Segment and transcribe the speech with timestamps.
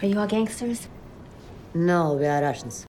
[0.00, 0.86] Are you all gangsters?
[1.74, 2.87] No, we are Russians.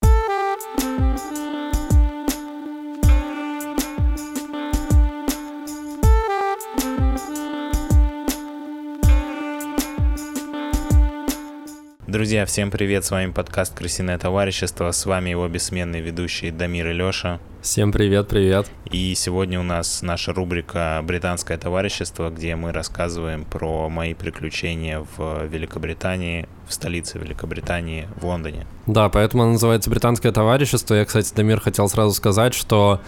[12.19, 16.93] Друзья, всем привет, с вами подкаст «Крысиное товарищество», с вами его бессменный ведущий Дамир и
[16.93, 17.39] Лёша.
[17.61, 18.69] Всем привет, привет.
[18.91, 25.45] И сегодня у нас наша рубрика «Британское товарищество», где мы рассказываем про мои приключения в
[25.45, 28.67] Великобритании, в столице Великобритании, в Лондоне.
[28.85, 30.95] Да, поэтому оно называется «Британское товарищество».
[30.95, 32.99] Я, кстати, Дамир, хотел сразу сказать, что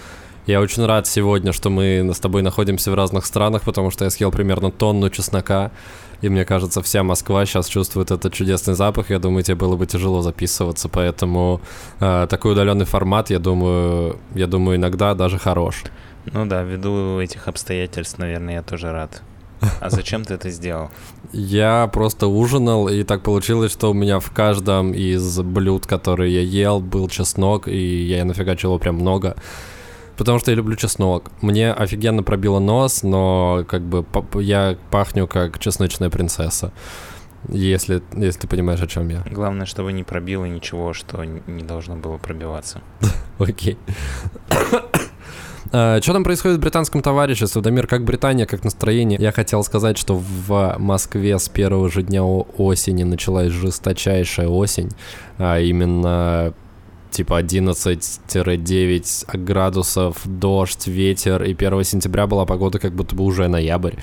[0.47, 4.09] я очень рад сегодня, что мы с тобой находимся в разных странах, потому что я
[4.09, 5.71] съел примерно тонну чеснока,
[6.21, 9.09] и мне кажется, вся Москва сейчас чувствует этот чудесный запах.
[9.09, 11.61] Я думаю, тебе было бы тяжело записываться, поэтому
[11.99, 15.83] э, такой удаленный формат, я думаю, я думаю, иногда даже хорош.
[16.25, 19.21] Ну да, ввиду этих обстоятельств, наверное, я тоже рад.
[19.79, 20.89] А зачем ты это сделал?
[21.33, 26.41] Я просто ужинал, и так получилось, что у меня в каждом из блюд, которые я
[26.41, 29.35] ел, был чеснок, и я нафигачил его прям много
[30.21, 31.31] потому что я люблю чеснок.
[31.41, 34.05] Мне офигенно пробило нос, но как бы
[34.35, 36.71] я пахню как чесночная принцесса.
[37.49, 39.23] Если, если ты понимаешь, о чем я.
[39.31, 42.81] Главное, чтобы не пробило ничего, что не должно было пробиваться.
[43.39, 43.79] Окей.
[45.71, 47.63] А, что там происходит в британском товариществе?
[47.63, 49.17] Дамир, как Британия, как настроение?
[49.19, 54.91] Я хотел сказать, что в Москве с первого же дня осени началась жесточайшая осень,
[55.39, 56.53] а именно
[57.11, 63.95] типа 11-9 градусов, дождь, ветер, и 1 сентября была погода как будто бы уже ноябрь.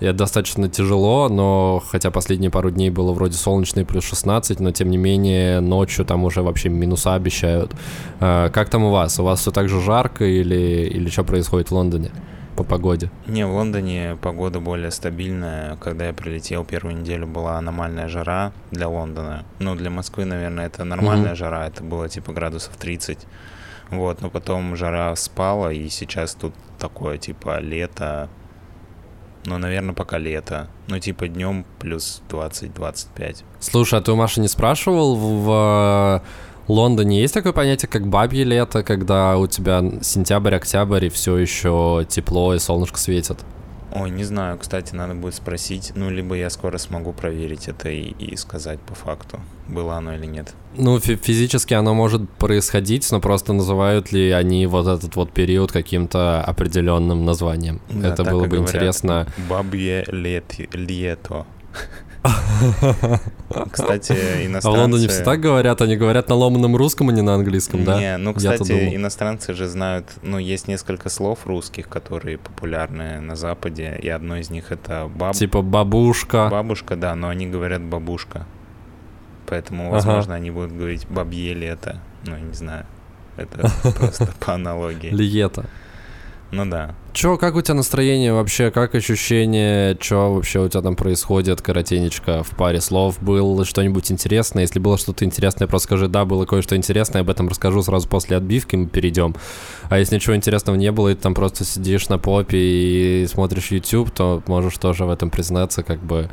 [0.00, 4.60] И это достаточно тяжело, но хотя последние пару дней было вроде солнечно и плюс 16,
[4.60, 7.72] но тем не менее ночью там уже вообще минуса обещают.
[8.20, 9.18] А, как там у вас?
[9.18, 12.10] У вас все так же жарко или, или что происходит в Лондоне?
[12.56, 13.10] По погоде?
[13.26, 15.76] Не, в Лондоне погода более стабильная.
[15.76, 19.44] Когда я прилетел, первую неделю была аномальная жара для Лондона.
[19.58, 21.36] Ну, для Москвы, наверное, это нормальная mm-hmm.
[21.36, 21.66] жара.
[21.66, 23.26] Это было типа градусов 30.
[23.90, 28.28] Вот, но потом жара спала, и сейчас тут такое типа лето.
[29.44, 30.68] Ну, наверное, пока лето.
[30.88, 33.44] Ну, типа днем плюс 20-25.
[33.60, 36.22] Слушай, а ты у Маши не спрашивал в
[36.68, 42.04] Лондоне есть такое понятие, как бабье лето, когда у тебя сентябрь, октябрь и все еще
[42.08, 43.38] тепло и солнышко светит?
[43.94, 45.92] Ой, не знаю, кстати, надо будет спросить.
[45.94, 50.26] Ну, либо я скоро смогу проверить это и, и сказать по факту, было оно или
[50.26, 50.54] нет.
[50.76, 55.72] Ну, фи- физически оно может происходить, но просто называют ли они вот этот вот период
[55.72, 57.80] каким-то определенным названием.
[57.88, 59.26] Да, это было бы говорят, интересно.
[59.48, 61.46] Бабье лет, лето.
[63.70, 64.12] Кстати,
[64.46, 64.66] иностранцы...
[64.66, 65.80] А в Лондоне все так говорят?
[65.80, 67.98] Они говорят на ломаном русском, а не на английском, да?
[67.98, 70.06] Не, ну, кстати, иностранцы же знают...
[70.22, 75.34] Ну, есть несколько слов русских, которые популярны на Западе, и одно из них это баб...
[75.34, 76.48] Типа бабушка.
[76.50, 78.46] Бабушка, да, но они говорят бабушка.
[79.46, 80.40] Поэтому, возможно, ага.
[80.40, 82.00] они будут говорить бабье лето.
[82.26, 82.86] Ну, я не знаю.
[83.36, 85.10] Это просто по аналогии.
[85.10, 85.66] Лето.
[86.52, 86.94] Ну да.
[87.12, 92.42] Чё, как у тебя настроение вообще, как ощущение, чё вообще у тебя там происходит, коротенечко,
[92.44, 93.20] в паре слов?
[93.20, 94.62] Было что-нибудь интересное?
[94.62, 98.36] Если было что-то интересное, просто скажи, да, было кое-что интересное, об этом расскажу сразу после
[98.36, 99.34] отбивки, мы перейдем.
[99.88, 103.72] А если ничего интересного не было, и ты там просто сидишь на попе и смотришь
[103.72, 106.30] YouTube, то можешь тоже в этом признаться, как бы,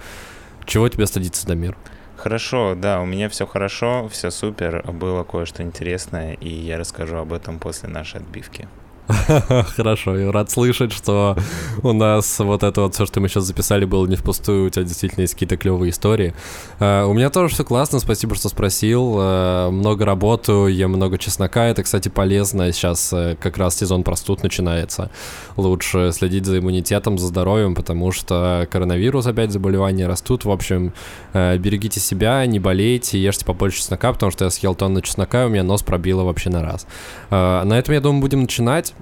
[0.66, 1.76] чего тебе стыдиться, Дамир?
[2.18, 7.34] Хорошо, да, у меня все хорошо, все супер, было кое-что интересное, и я расскажу об
[7.34, 8.68] этом после нашей отбивки.
[9.76, 11.36] Хорошо, я рад слышать, что
[11.82, 14.86] у нас вот это вот все, что мы сейчас записали, было не впустую, у тебя
[14.86, 16.34] действительно есть какие-то клевые истории.
[16.80, 19.18] Uh, у меня тоже все классно, спасибо, что спросил.
[19.18, 22.72] Uh, много работаю, ем много чеснока, это, кстати, полезно.
[22.72, 25.12] Сейчас uh, как раз сезон простуд начинается.
[25.58, 30.46] Лучше следить за иммунитетом, за здоровьем, потому что коронавирус, опять заболевания растут.
[30.46, 30.94] В общем,
[31.34, 35.50] берегите себя, не болейте, ешьте побольше чеснока, потому что я съел тонну чеснока, и у
[35.50, 36.88] меня нос пробило вообще на раз.
[37.30, 38.93] На этом, я думаю, будем начинать.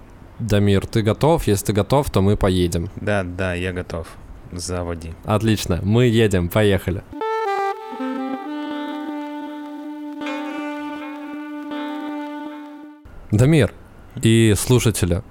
[0.42, 1.46] Дамир, ты готов?
[1.48, 2.90] Если ты готов, то мы поедем.
[2.96, 4.08] Да, да, я готов.
[4.52, 5.14] Заводи.
[5.24, 7.04] Отлично, мы едем, поехали.
[13.32, 13.72] Дамир
[14.22, 15.22] и слушатели.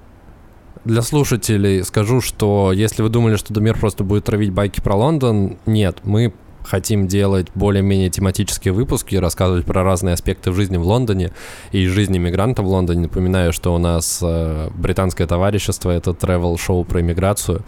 [0.85, 5.59] Для слушателей скажу, что если вы думали, что Дамир просто будет травить байки про Лондон,
[5.67, 11.33] нет, мы хотим делать более-менее тематические выпуски, рассказывать про разные аспекты жизни в Лондоне
[11.73, 13.03] и жизни мигранта в Лондоне.
[13.03, 17.63] Напоминаю, что у нас э, британское товарищество— это travel-шоу про иммиграцию.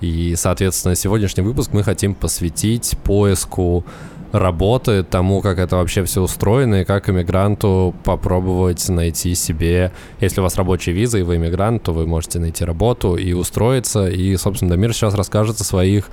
[0.00, 3.84] И, соответственно, сегодняшний выпуск мы хотим посвятить поиску
[4.32, 10.42] работы, тому, как это вообще все устроено, и как иммигранту попробовать найти себе, если у
[10.42, 14.08] вас рабочая виза, и вы иммигрант, то вы можете найти работу и устроиться.
[14.08, 16.10] И, собственно, Дамир сейчас расскажет о своих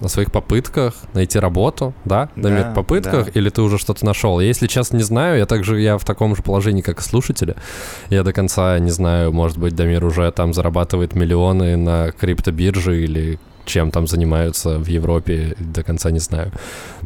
[0.00, 3.30] о своих попытках найти работу, да, Дамир, Да, попытках, да.
[3.34, 4.40] или ты уже что-то нашел?
[4.40, 7.56] Я, Если честно, не знаю, я также я в таком же положении, как и слушатели.
[8.10, 13.38] Я до конца не знаю, может быть, Дамир уже там зарабатывает миллионы на криптобирже или
[13.64, 16.52] чем там занимаются в Европе, до конца не знаю.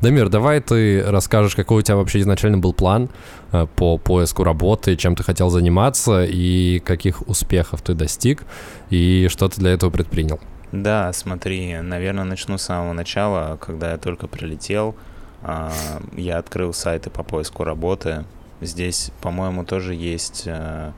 [0.03, 3.11] Дамир, давай ты расскажешь, какой у тебя вообще изначально был план
[3.53, 8.43] э, по поиску работы, чем ты хотел заниматься и каких успехов ты достиг,
[8.91, 10.41] и что ты для этого предпринял.
[10.73, 13.57] Да, смотри, наверное, начну с самого начала.
[13.57, 14.97] Когда я только прилетел,
[15.43, 15.73] а,
[16.15, 18.25] я открыл сайты по поиску работы.
[18.61, 20.93] Здесь, по-моему, тоже есть э,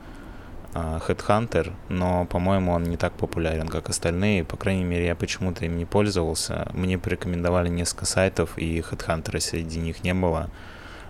[0.73, 4.43] а, Headhunter, но, по-моему, он не так популярен, как остальные.
[4.43, 6.69] По крайней мере, я почему-то им не пользовался.
[6.73, 10.49] Мне порекомендовали несколько сайтов, и Headhunter среди них не было.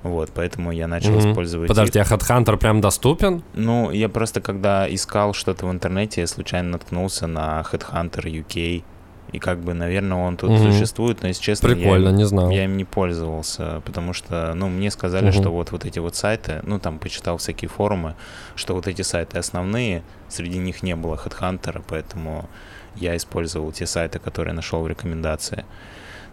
[0.04, 1.32] Вот, поэтому я начал Мгм.
[1.32, 1.68] использовать...
[1.68, 2.12] Подожди, их.
[2.12, 3.44] а HeadHunter прям доступен?
[3.54, 8.84] Ну, я просто когда искал что-то в интернете, я случайно наткнулся на Headhunter UK.
[9.32, 10.72] И как бы, наверное, он тут Мгм.
[10.74, 12.50] существует, но, если честно, я Прикольно, им- не знал.
[12.50, 15.34] я им не пользовался, потому что, ну, мне сказали, Мгм.
[15.34, 18.16] что вот, вот эти вот сайты, ну, там почитал всякие форумы,
[18.56, 22.50] что вот эти сайты основные, среди них не было HeadHunter, поэтому
[22.96, 25.64] я использовал те сайты, которые нашел в рекомендации.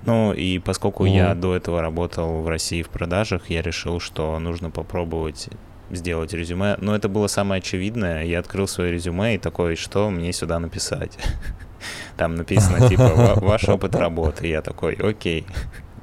[0.07, 1.41] Ну, и поскольку я Мгм.
[1.41, 5.49] до этого работал в России в продажах, я решил, что нужно попробовать
[5.91, 6.77] сделать резюме.
[6.81, 8.25] Но это было самое очевидное.
[8.25, 11.19] Я открыл свое резюме и такой, что мне сюда написать?
[12.17, 14.47] Там написано, типа, «Ва- ваш опыт работы.
[14.49, 15.47] Я такой, окей.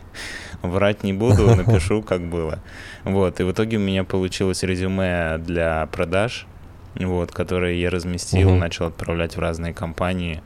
[0.62, 2.60] Врать не буду, напишу, как было.
[3.04, 6.48] Вот, и в итоге у меня получилось резюме для продаж,
[6.96, 10.42] вот, которое я разместил, начал отправлять в разные компании.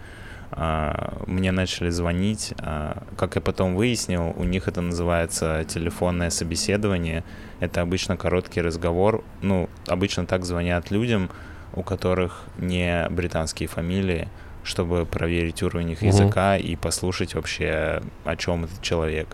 [0.52, 2.54] А, Мне начали звонить.
[2.60, 7.24] а, Как я потом выяснил, у них это называется телефонное собеседование.
[7.60, 9.24] Это обычно короткий разговор.
[9.42, 11.30] Ну, обычно так звонят людям,
[11.74, 14.28] у которых не британские фамилии,
[14.64, 16.08] чтобы проверить уровень их Мгм.
[16.10, 19.28] языка и послушать вообще, о чем этот человек.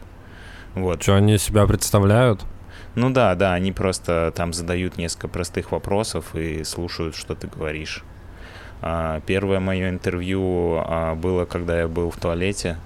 [0.73, 1.01] Вот.
[1.01, 2.44] Что они себя представляют?
[2.95, 8.03] Ну да, да, они просто там задают несколько простых вопросов и слушают, что ты говоришь.
[8.88, 12.78] А, Первое мое интервью а, было, когда я был в туалете.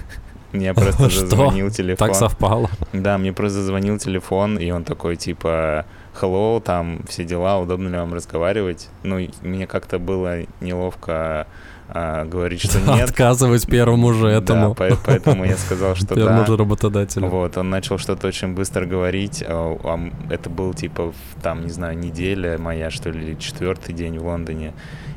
[0.52, 1.20] Мне просто Что?
[1.26, 2.08] зазвонил телефон.
[2.08, 2.68] Так совпало.
[2.92, 5.84] Да, мне просто зазвонил телефон, и он такой, типа,
[6.20, 8.88] hello, там, все дела, удобно ли вам разговаривать?
[9.02, 11.46] Ну, мне как-то было неловко
[11.88, 13.10] а, говорить, что нет.
[13.10, 14.74] Отказывать первому же Да, этому.
[14.74, 16.46] по- поэтому я сказал, что Первому да.
[16.46, 17.28] же работодателю.
[17.28, 19.42] Вот, он начал что-то очень быстро говорить.
[19.46, 21.12] а, а Это был типа,
[21.42, 24.74] там, не знаю, неделя моя, что ли, или четвертый день в Лондоне.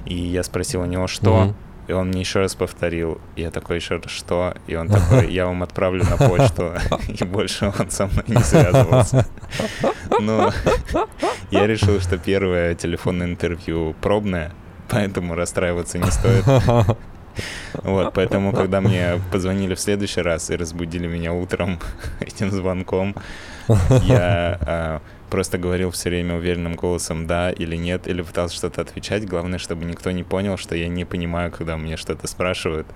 [0.10, 1.54] И я спросил у него, что?
[1.88, 3.20] И он мне еще раз повторил.
[3.36, 4.54] Я такой, еще раз, что?
[4.68, 6.74] И он такой, я вам отправлю на почту.
[7.08, 9.26] И больше он со мной не связывался.
[10.20, 10.52] Но
[11.50, 14.52] я решил, что первое телефонное интервью пробное,
[14.88, 16.44] поэтому расстраиваться не стоит.
[17.84, 21.80] Вот, поэтому, когда мне позвонили в следующий раз и разбудили меня утром
[22.20, 23.16] этим звонком,
[24.04, 29.26] я а, просто говорил все время уверенным голосом «да» или «нет», или пытался что-то отвечать.
[29.28, 32.88] Главное, чтобы никто не понял, что я не понимаю, когда мне что-то спрашивают.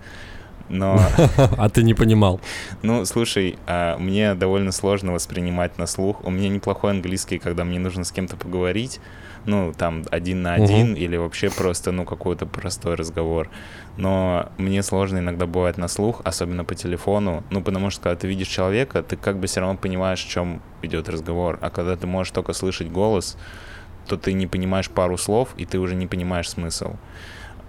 [0.70, 1.00] Но,
[1.58, 2.40] А ты не понимал.
[2.82, 6.24] ну, слушай, а, мне довольно сложно воспринимать на слух.
[6.26, 9.00] У меня неплохой английский, когда мне нужно с кем-то поговорить,
[9.46, 10.96] ну, там, один на один, Мгм.
[10.96, 13.50] или вообще просто, ну, какой-то простой разговор.
[13.98, 18.28] Но мне сложно иногда бывает на слух, особенно по телефону, ну, потому что когда ты
[18.28, 21.60] видишь человека, ты как бы все равно понимаешь, о чем идет разговор.
[21.62, 23.38] А когда ты можешь только слышать голос,
[24.08, 26.96] то ты не понимаешь пару слов, и ты уже не понимаешь смысл.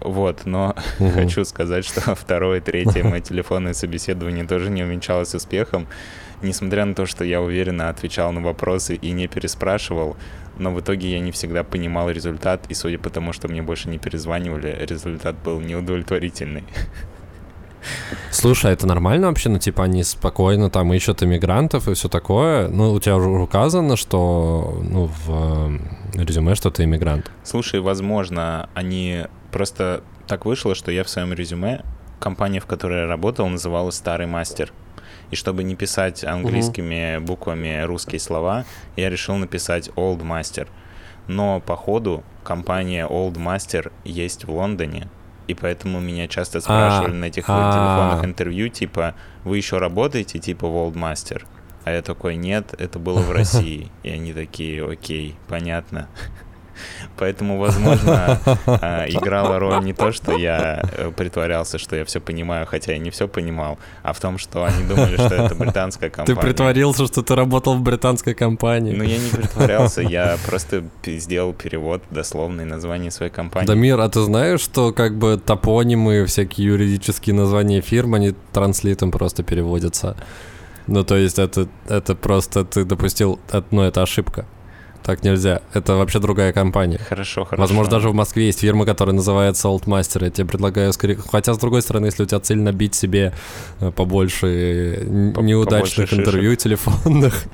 [0.00, 1.10] Вот, но Мгм.
[1.14, 5.86] хочу сказать, что второе, третье мое телефонное собеседование тоже не увенчалось успехом.
[6.42, 10.16] Несмотря на то, что я уверенно отвечал на вопросы и не переспрашивал,
[10.58, 13.88] но в итоге я не всегда понимал результат, и судя по тому, что мне больше
[13.88, 16.64] не перезванивали, результат был неудовлетворительный.
[18.30, 19.48] Слушай, а это нормально вообще?
[19.48, 22.68] Ну, типа, они спокойно там ищут иммигрантов и все такое.
[22.68, 25.78] Ну, у тебя уже указано, что, ну, в
[26.16, 27.30] э, резюме, что ты иммигрант.
[27.42, 31.84] Слушай, возможно, они просто так вышло, что я в своем резюме
[32.18, 34.72] компания, в которой я работал, называлась Старый мастер.
[35.34, 38.64] И чтобы не писать английскими буквами русские слова,
[38.94, 40.68] я решил написать Old Master.
[41.26, 45.08] Но по ходу компания Old Master есть в Лондоне,
[45.48, 47.72] и поэтому меня часто спрашивали на этих а.
[47.72, 51.42] телефонных интервью, типа, вы еще работаете, типа, в Old Master?
[51.82, 53.90] А я такой, нет, это было в России.
[54.04, 56.08] И они такие, окей, понятно.
[57.16, 62.66] Поэтому, возможно, а, играла роль не то, что я э, притворялся, что я все понимаю,
[62.66, 66.40] хотя я не все понимал, а в том, что они думали, что это британская компания.
[66.40, 68.94] Ты притворился, что ты работал в британской компании.
[68.94, 73.66] Ну, я не притворялся, я просто сделал перевод дословный название своей компании.
[73.66, 79.42] Дамир, а ты знаешь, что как бы топонимы, всякие юридические названия фирм, они транслитом просто
[79.42, 80.16] переводятся?
[80.86, 83.40] Ну, то есть это, это просто ты допустил,
[83.70, 84.46] ну, это ошибка.
[85.04, 85.60] Так нельзя.
[85.74, 86.98] Это вообще другая компания.
[86.98, 87.60] Хорошо, хорошо.
[87.60, 90.24] Возможно, даже в Москве есть фирма, которая называется Oldmaster.
[90.24, 91.18] Я тебе предлагаю скорее...
[91.30, 93.34] Хотя, с другой стороны, если у тебя цель набить себе
[93.80, 95.00] э, побольше
[95.34, 97.44] По неудачных побольше интервью телефонных...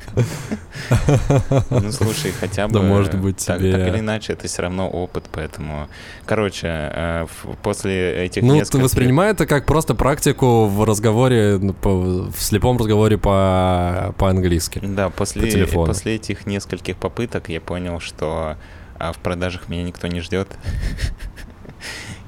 [1.71, 2.75] Ну, слушай, хотя бы...
[2.75, 3.73] Да, может быть, тебе...
[3.73, 5.89] Так или иначе, это все равно опыт, поэтому...
[6.27, 7.27] Короче, э,
[7.65, 13.19] после этих Ну, ты воспринимай это как просто практику в разговоре, ну, в слепом разговоре
[13.19, 14.81] по-английски.
[14.85, 18.57] Да, после, после этих нескольких попыток так я понял, что
[18.99, 20.49] а, в продажах меня никто не ждет.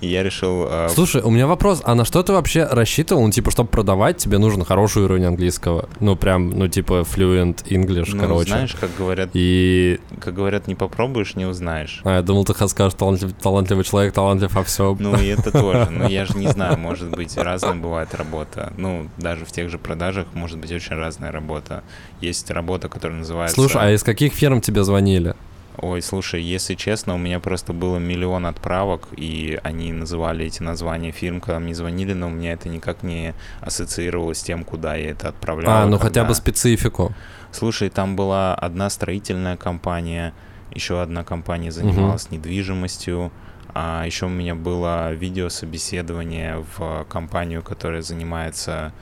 [0.02, 0.66] И я решил...
[0.68, 0.88] Э...
[0.92, 3.22] Слушай, у меня вопрос, а на что ты вообще рассчитывал?
[3.22, 5.88] Ну, типа, чтобы продавать, тебе нужен хороший уровень английского.
[6.00, 8.48] Ну, прям, ну, типа, fluent English, ну, короче.
[8.48, 9.30] знаешь, как говорят...
[9.32, 10.00] И...
[10.20, 12.00] Как говорят, не попробуешь, не узнаешь.
[12.02, 14.96] А, я думал, ты скажешь, талантлив, талантливый человек, талантлив во всем.
[14.98, 15.88] Ну, и это тоже.
[15.90, 18.72] Ну, я же не знаю, может быть, разная бывает работа.
[18.76, 21.84] Ну, даже в тех же продажах может быть очень разная работа.
[22.20, 23.54] Есть работа, которая называется...
[23.54, 25.36] Слушай, а из каких фирм тебе звонили?
[25.78, 31.12] Ой, слушай, если честно, у меня просто было миллион отправок, и они называли эти названия
[31.12, 35.10] фирм, когда мне звонили, но у меня это никак не ассоциировалось с тем, куда я
[35.10, 35.72] это отправлял.
[35.72, 36.08] А, ну когда...
[36.08, 37.14] хотя бы специфику.
[37.52, 40.34] Слушай, там была одна строительная компания,
[40.74, 42.34] еще одна компания занималась угу.
[42.34, 43.32] недвижимостью,
[43.74, 48.92] а еще у меня было видеособеседование в компанию, которая занимается,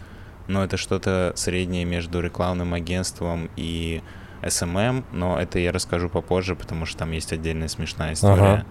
[0.46, 4.02] ну это что-то среднее между рекламным агентством и
[4.42, 8.42] SMM, но это я расскажу попозже, потому что там есть отдельная смешная история.
[8.42, 8.66] Ага.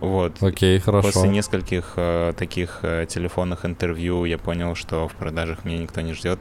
[0.00, 0.42] Вот.
[0.42, 1.08] Окей, хорошо.
[1.08, 6.12] После нескольких э, таких э, телефонных интервью я понял, что в продажах меня никто не
[6.12, 6.38] ждет.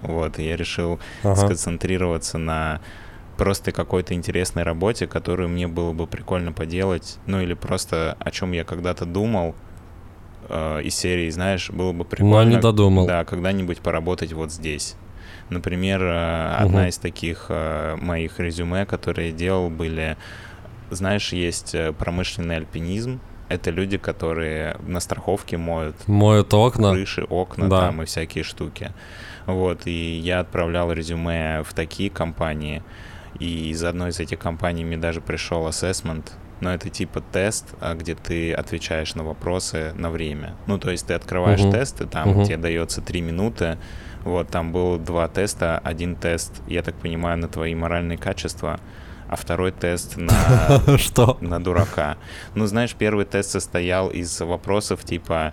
[0.00, 1.36] Вот, и я решил ага.
[1.36, 2.80] сконцентрироваться на
[3.36, 8.52] просто какой-то интересной работе, которую мне было бы прикольно поделать, ну или просто о чем
[8.52, 9.54] я когда-то думал
[10.48, 12.44] э, из серии, знаешь, было бы прикольно.
[12.44, 13.06] Но не додумал.
[13.06, 14.96] Да, когда-нибудь поработать вот здесь.
[15.50, 16.88] Например, э, одна угу.
[16.88, 20.16] из таких э, моих резюме, которые я делал, были,
[20.90, 27.68] знаешь, есть э, промышленный альпинизм, это люди, которые на страховке моют, моют окна, крыши, окна
[27.68, 27.80] да.
[27.80, 28.92] там и всякие штуки.
[29.46, 32.82] Вот, и я отправлял резюме в такие компании,
[33.38, 36.32] и из одной из этих компаний мне даже пришел ассессмент,
[36.64, 40.54] но это типа тест, а, где ты отвечаешь на вопросы на время.
[40.66, 41.72] Ну, то есть ты открываешь uh-huh.
[41.72, 42.46] тест, и там uh-huh.
[42.46, 43.76] тебе дается три минуты,
[44.24, 45.78] вот, там было два теста.
[45.84, 48.80] Один тест, я так понимаю, на твои моральные качества,
[49.28, 50.32] а второй тест на,
[50.96, 51.36] Что?
[51.42, 52.16] на дурака.
[52.54, 55.52] Ну, знаешь, первый тест состоял из вопросов типа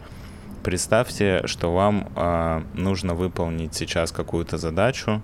[0.63, 5.21] представьте, что вам э, нужно выполнить сейчас какую-то задачу,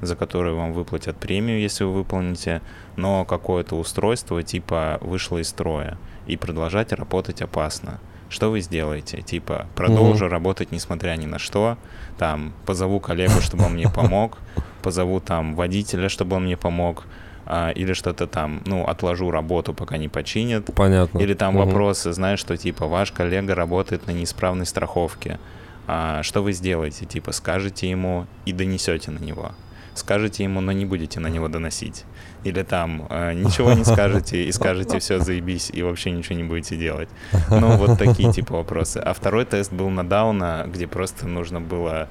[0.00, 2.62] за которую вам выплатят премию, если вы выполните,
[2.96, 9.22] но какое-то устройство типа вышло из строя, и продолжать работать опасно что вы сделаете?
[9.22, 10.32] Типа, продолжу угу.
[10.32, 11.76] работать несмотря ни на что,
[12.16, 14.38] там, позову коллегу, чтобы он мне помог,
[14.82, 17.04] позову там водителя, чтобы он мне помог,
[17.44, 20.66] а, или что-то там, ну, отложу работу, пока не починят.
[20.74, 21.18] Понятно.
[21.18, 21.66] Или там угу.
[21.66, 25.40] вопросы, знаешь, что типа, ваш коллега работает на неисправной страховке,
[25.88, 27.06] а, что вы сделаете?
[27.06, 29.52] Типа, скажете ему и донесете на него.
[29.94, 32.04] Скажете ему, но не будете на него доносить
[32.44, 36.76] или там э, ничего не скажете и скажете все заебись и вообще ничего не будете
[36.76, 37.08] делать.
[37.50, 38.98] Ну, вот такие типа вопросы.
[38.98, 42.08] А второй тест был на Дауна, где просто нужно было...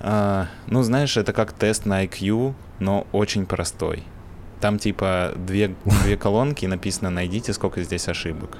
[0.00, 4.02] Э, ну, знаешь, это как тест на IQ, но очень простой.
[4.60, 8.58] Там типа две, две колонки, написано «найдите, сколько здесь ошибок».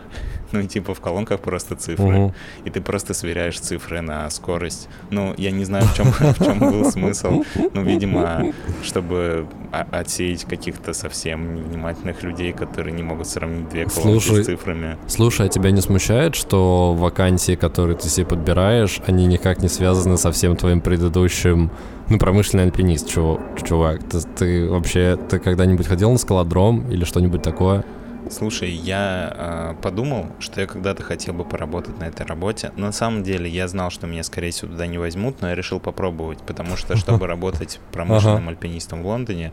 [0.52, 2.19] Ну типа в колонках просто цифры.
[2.19, 2.35] Угу.
[2.64, 4.88] И ты просто сверяешь цифры на скорость.
[5.11, 7.45] Ну, я не знаю, в чем, в чем был смысл.
[7.75, 8.52] Ну, видимо,
[8.83, 14.97] чтобы отсеять каких-то совсем невнимательных людей, которые не могут сравнить две колонки слушай, с цифрами.
[15.07, 20.17] Слушай, а тебя не смущает, что вакансии, которые ты себе подбираешь, они никак не связаны
[20.17, 21.71] со всем твоим предыдущим
[22.09, 24.02] ну, промышленный альпинист, чувак.
[24.05, 27.85] Ты, ты вообще, ты когда-нибудь ходил на скалодром или что-нибудь такое?
[28.30, 32.73] Слушай, я э, подумал, что я когда-то хотел бы поработать на этой работе.
[32.76, 35.80] На самом деле я знал, что меня, скорее всего, туда не возьмут, но я решил
[35.80, 39.52] попробовать, потому что, чтобы работать промышленным альпинистом в Лондоне,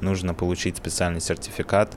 [0.00, 1.96] нужно получить специальный сертификат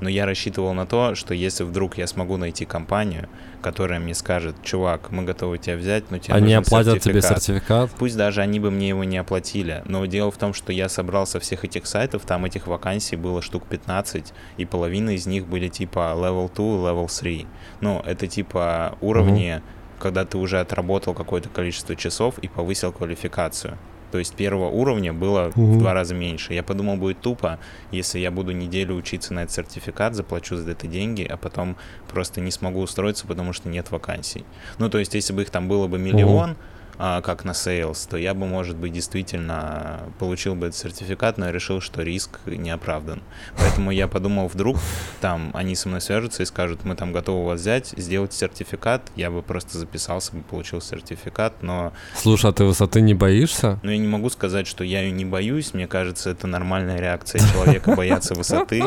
[0.00, 3.28] Но я рассчитывал на то, что если вдруг я смогу найти компанию,
[3.62, 7.42] которая мне скажет, чувак, мы готовы тебя взять, но тебе Они оплатят тебе сертификат».
[7.42, 7.90] сертификат?
[7.98, 11.26] Пусть даже они бы мне его не оплатили, но дело в том, что я собрал
[11.26, 15.68] со всех этих сайтов, там этих вакансий было штук 15, и половина из них были
[15.68, 17.46] типа level 2, level 3.
[17.80, 19.60] Ну, это типа уровни,
[19.98, 23.78] когда ты уже отработал какое-то количество часов и повысил квалификацию.
[24.10, 25.78] То есть первого уровня было в Мгм.
[25.78, 26.54] два раза меньше.
[26.54, 27.58] Я подумал, будет тупо,
[27.92, 31.76] если я буду неделю учиться на этот сертификат, заплачу за это деньги, а потом
[32.08, 34.44] просто не смогу устроиться, потому что нет вакансий.
[34.78, 36.56] Ну, то есть, если бы их там было бы миллион, а,
[37.00, 41.52] как на Sales, то я бы, может быть, действительно получил бы этот сертификат, но я
[41.52, 43.22] решил, что риск не оправдан.
[43.58, 44.76] Поэтому я подумал, вдруг
[45.22, 49.30] там они со мной свяжутся и скажут, мы там готовы вас взять, сделать сертификат, я
[49.30, 53.80] бы просто записался бы, получил сертификат, но, Слушай, а ты высоты не боишься?
[53.82, 57.40] но я не могу сказать, что я ее не боюсь, мне кажется, это нормальная реакция
[57.52, 58.82] человека бояться высоты,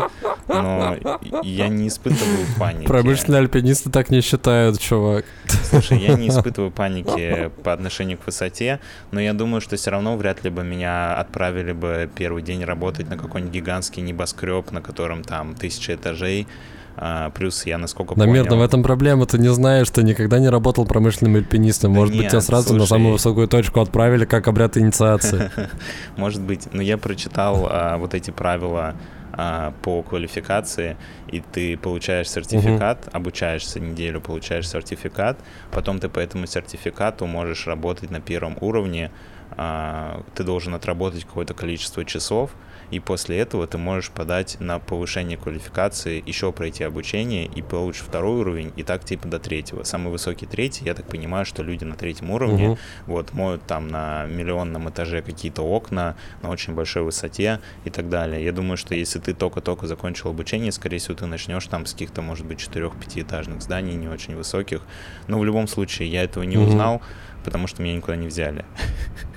[0.48, 0.98] но
[1.41, 2.88] я не испытываю паники.
[2.88, 5.25] Промышленные альпинисты так не считают, чувак.
[5.63, 8.79] Слушай, я не испытываю паники по отношению к высоте,
[9.12, 13.10] но я думаю, что все равно вряд ли бы меня отправили бы первый день работать
[13.10, 16.48] на какой-нибудь гигантский небоскреб, на котором там тысяча этажей.
[16.95, 18.62] А, плюс я, насколько Наверное, понял...
[18.62, 19.25] в этом проблема.
[19.25, 21.93] Ты не знаешь, ты никогда не работал промышленным альпинистом.
[21.93, 22.89] Да Может быть, нет, тебя сразу на слушай.
[22.89, 25.50] самую высокую точку отправили, как обряд инициации.
[26.17, 28.95] Может быть, но я прочитал а, вот эти правила
[29.36, 30.96] а, по квалификации,
[31.28, 35.40] и ты получаешь сертификат, обучаешься неделю, получаешь сертификат,
[35.72, 39.10] потом ты по этому сертификату можешь работать на первом уровне,
[39.52, 42.52] а, ты должен отработать какое-то количество часов,
[42.93, 48.39] и после этого ты можешь подать на повышение квалификации, еще пройти обучение и получишь второй
[48.39, 49.81] уровень, и так типа до третьего.
[49.83, 52.77] Самый высокий третий, я так понимаю, что люди на третьем уровне Мгм.
[53.07, 58.43] вот, моют там на миллионном этаже какие-то окна на очень большой высоте и так далее.
[58.45, 62.21] Я думаю, что если ты только-только закончил обучение, скорее всего, ты начнешь там с каких-то,
[62.21, 64.81] может быть, четырех-пятиэтажных зданий, не очень высоких.
[65.27, 66.67] Но в любом случае, я этого не Мгм.
[66.67, 67.01] узнал,
[67.43, 68.65] потому что меня никуда не взяли.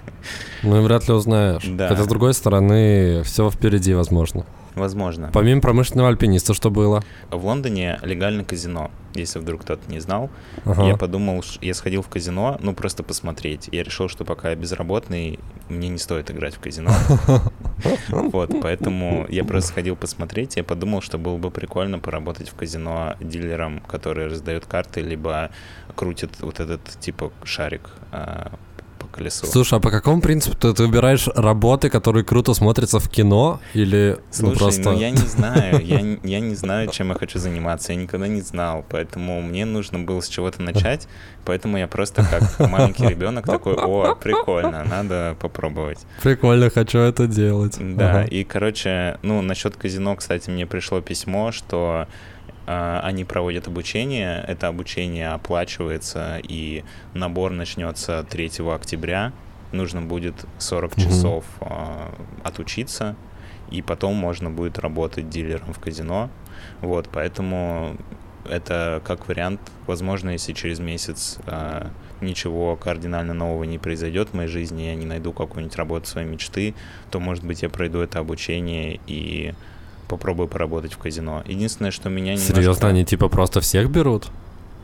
[0.63, 1.63] Ну, вряд ли узнаешь.
[1.67, 1.89] Да.
[1.89, 4.45] Хотя, с другой стороны, все впереди, возможно.
[4.77, 5.31] Возможно.
[5.33, 7.03] Помимо промышленного альпиниста, что было?
[7.31, 10.29] В Лондоне легально казино, если вдруг кто-то не знал.
[10.67, 10.85] Ага.
[10.85, 13.71] Я подумал, я сходил в казино, ну просто посмотреть.
[13.73, 16.91] Я решил, что пока я безработный, мне не стоит играть в казино.
[18.09, 20.57] Вот, поэтому я просто сходил посмотреть.
[20.57, 25.51] Я подумал, что было бы прикольно поработать в казино дилером, который раздает карты, либо
[25.95, 28.53] крутит вот этот типа шарик а,
[29.17, 29.47] колесу.
[29.47, 33.61] Слушай, а по какому принципу ты, ты выбираешь работы, которые круто смотрятся в кино?
[33.75, 34.83] Или ну, Слушай, просто...
[34.93, 38.29] ну я не знаю, я, не- я не знаю, чем я хочу заниматься, я никогда
[38.29, 41.09] не знал, поэтому мне нужно было с чего-то начать,
[41.45, 45.99] поэтому я просто как маленький ребенок такой, о, прикольно, надо попробовать.
[46.23, 47.77] Прикольно, хочу это делать.
[47.81, 48.25] Да, Ага.
[48.25, 52.07] и, короче, ну, насчет казино, кстати, мне пришло письмо, что
[52.67, 59.33] они проводят обучение, это обучение оплачивается, и набор начнется 3 октября,
[59.73, 61.07] нужно будет 40 Мгм.
[61.07, 63.15] часов а, отучиться,
[63.71, 66.29] и потом можно будет работать дилером в казино,
[66.81, 67.97] вот, поэтому
[68.49, 74.49] это как вариант, возможно, если через месяц а, ничего кардинально нового не произойдет в моей
[74.49, 76.75] жизни, я не найду какую-нибудь работу своей мечты,
[77.11, 79.55] то, может быть, я пройду это обучение и
[80.09, 81.43] попробую поработать в казино.
[81.47, 82.55] Единственное, что меня немножко...
[82.55, 84.29] Серьезно, они типа просто всех берут?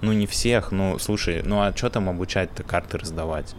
[0.01, 3.55] Ну, не всех, ну, слушай, ну, а что там обучать-то, карты раздавать?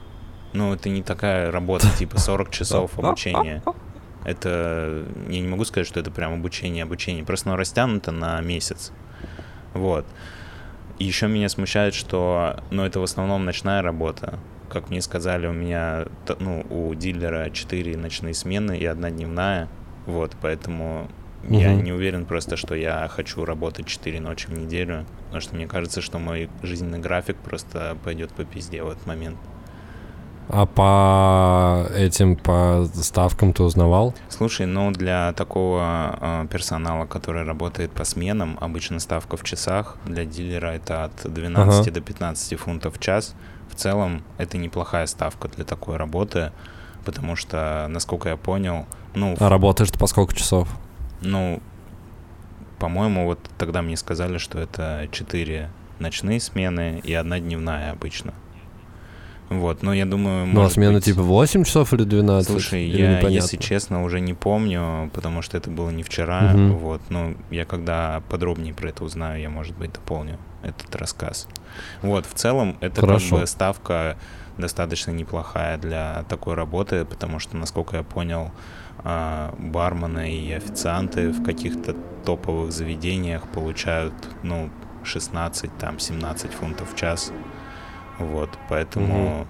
[0.51, 3.63] Ну, это не такая работа, типа 40 часов обучения.
[4.25, 8.93] Это, я не могу сказать, что это прям обучение, обучение, просто оно растянуто на месяц.
[9.73, 10.05] Вот.
[10.97, 14.39] И еще меня смущает, что, ну, это в основном ночная работа.
[14.69, 16.05] Как мне сказали, у меня,
[16.39, 19.67] ну, у дилера 4 ночные смены и одна дневная.
[20.05, 21.09] Вот, поэтому
[21.49, 21.83] я Мгм.
[21.83, 26.01] не уверен просто, что я хочу работать 4 ночи в неделю, потому что мне кажется,
[26.01, 29.37] что мой жизненный график просто пойдет по пизде в этот момент.
[30.49, 34.13] А по этим, по ставкам ты узнавал?
[34.27, 40.25] Слушай, ну для такого э, персонала, который работает по сменам, обычно ставка в часах, для
[40.25, 41.91] дилера это от 12 Ага.
[41.91, 43.35] до 15 фунтов в час.
[43.71, 46.51] В целом это неплохая ставка для такой работы,
[47.05, 50.67] потому что, насколько я понял, ну, А работаешь ты по сколько часов?
[51.23, 51.61] Ну,
[52.79, 58.33] по-моему, вот тогда мне сказали, что это 4 ночные смены и одна дневная обычно.
[59.49, 62.49] Вот, но я думаю, Ну, а смена быть- типа 8 часов или 12?
[62.51, 63.35] Слушай, Или я, непонятно?
[63.35, 66.53] если честно, уже не помню, потому что это было не вчера.
[66.53, 66.73] Мгм.
[66.77, 71.47] Вот, ну, я когда подробнее про это узнаю, я, может быть, дополню этот рассказ.
[72.01, 73.29] Вот, в целом, это Хорошо.
[73.31, 74.17] как бы ставка
[74.57, 78.51] достаточно неплохая для такой работы, потому что, насколько я понял,
[79.03, 84.13] а, бармены и официанты в каких-то топовых заведениях получают,
[84.43, 84.69] ну,
[85.03, 87.31] 16, там, 17 фунтов в час.
[88.19, 89.41] Вот, поэтому...
[89.41, 89.47] Угу.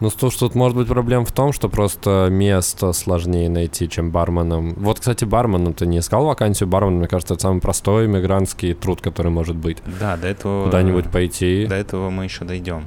[0.00, 4.74] Ну, что тут может быть проблема в том, что просто место сложнее найти, чем барменом.
[4.74, 6.98] Вот, кстати, барменом ты не искал вакансию бармена?
[6.98, 9.78] Мне кажется, это самый простой иммигрантский труд, который может быть.
[10.00, 10.64] Да, до этого...
[10.64, 11.66] Куда-нибудь пойти.
[11.66, 12.84] До этого мы еще дойдем.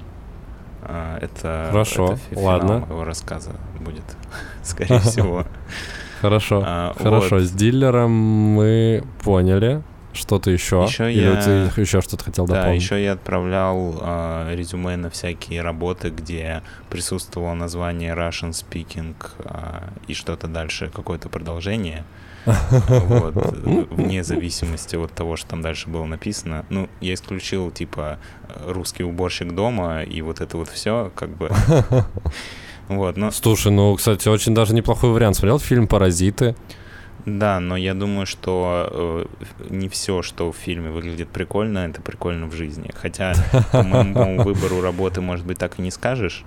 [0.82, 2.80] А, это, Хорошо, это ладно.
[2.80, 4.04] моего рассказа будет,
[4.64, 5.46] скорее всего.
[6.22, 7.36] Хорошо, А, хорошо.
[7.36, 7.44] вот.
[7.44, 9.82] С дилером мы поняли.
[10.14, 10.86] Что-то еще?
[10.88, 12.82] Еще Или я- ты еще что-то хотел Да, дополнить?
[12.82, 19.14] еще я отправлял а, резюме на всякие работы, где присутствовало название Russian Speaking
[20.08, 22.04] и что-то дальше, какое-то продолжение.
[22.48, 23.36] Вот,
[23.92, 26.66] вне зависимости от того, что там дальше было написано.
[26.70, 31.52] Ну, я исключил, типа, э, русский уборщик дома и вот это вот все, как бы.
[32.88, 35.36] Вот, но Слушай, ну, кстати, очень даже неплохой вариант.
[35.36, 36.56] Смотрел фильм «Паразиты»?
[37.26, 39.26] Да, но я думаю, что э,
[39.70, 42.90] не все, что в фильме выглядит прикольно, это прикольно в жизни.
[42.96, 43.34] Хотя
[43.74, 46.46] по моему выбору работы, может быть, так и не скажешь,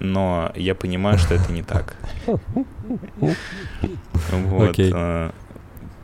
[0.00, 1.96] но я понимаю, что это не так.
[4.30, 4.78] Вот.
[4.78, 5.30] Э,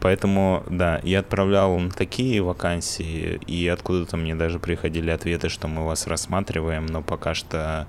[0.03, 5.87] Поэтому, да, я отправлял на такие вакансии, и откуда-то мне даже приходили ответы, что мы
[5.87, 7.87] вас рассматриваем, но пока что,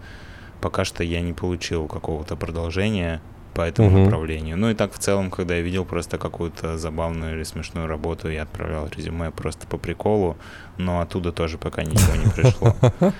[0.62, 3.20] пока что я не получил какого-то продолжения
[3.54, 4.04] по этому Мгм.
[4.06, 4.58] направлению.
[4.58, 8.44] Ну и так в целом, когда я видел просто какую-то забавную или смешную работу, я
[8.44, 10.38] отправлял резюме просто по приколу,
[10.78, 12.76] но оттуда тоже пока ничего не пришло.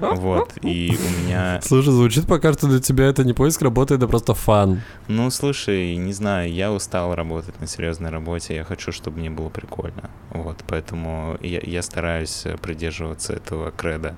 [0.00, 1.60] Вот, и у меня...
[1.62, 4.80] Слушай, звучит пока что для тебя это не поиск работы, это просто фан.
[5.08, 9.48] Ну, слушай, не знаю, я устал работать на серьезной работе, я хочу, чтобы мне было
[9.50, 10.10] прикольно.
[10.30, 14.16] Вот, поэтому я, я стараюсь э, придерживаться этого креда.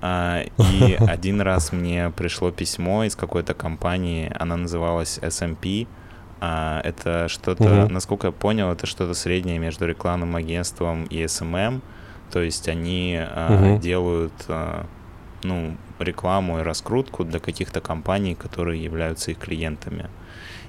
[0.00, 5.86] А, и один раз мне пришло письмо из какой-то компании, она называлась SMP.
[6.40, 11.80] А, это что-то, насколько я понял, это что-то среднее между рекламным агентством и SMM.
[12.30, 14.32] То есть они а, делают
[15.42, 20.10] ну, рекламу и раскрутку для каких-то компаний, которые являются их клиентами.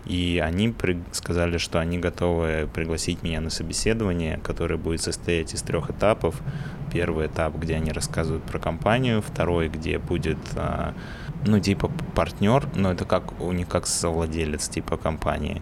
[0.07, 5.61] И они при- сказали, что они готовы пригласить меня на собеседование, которое будет состоять из
[5.61, 6.35] трех этапов.
[6.93, 10.93] Первый этап, где они рассказывают про компанию, второй, где будет, а,
[11.45, 15.61] ну, типа партнер, но это как у них как совладелец типа компании,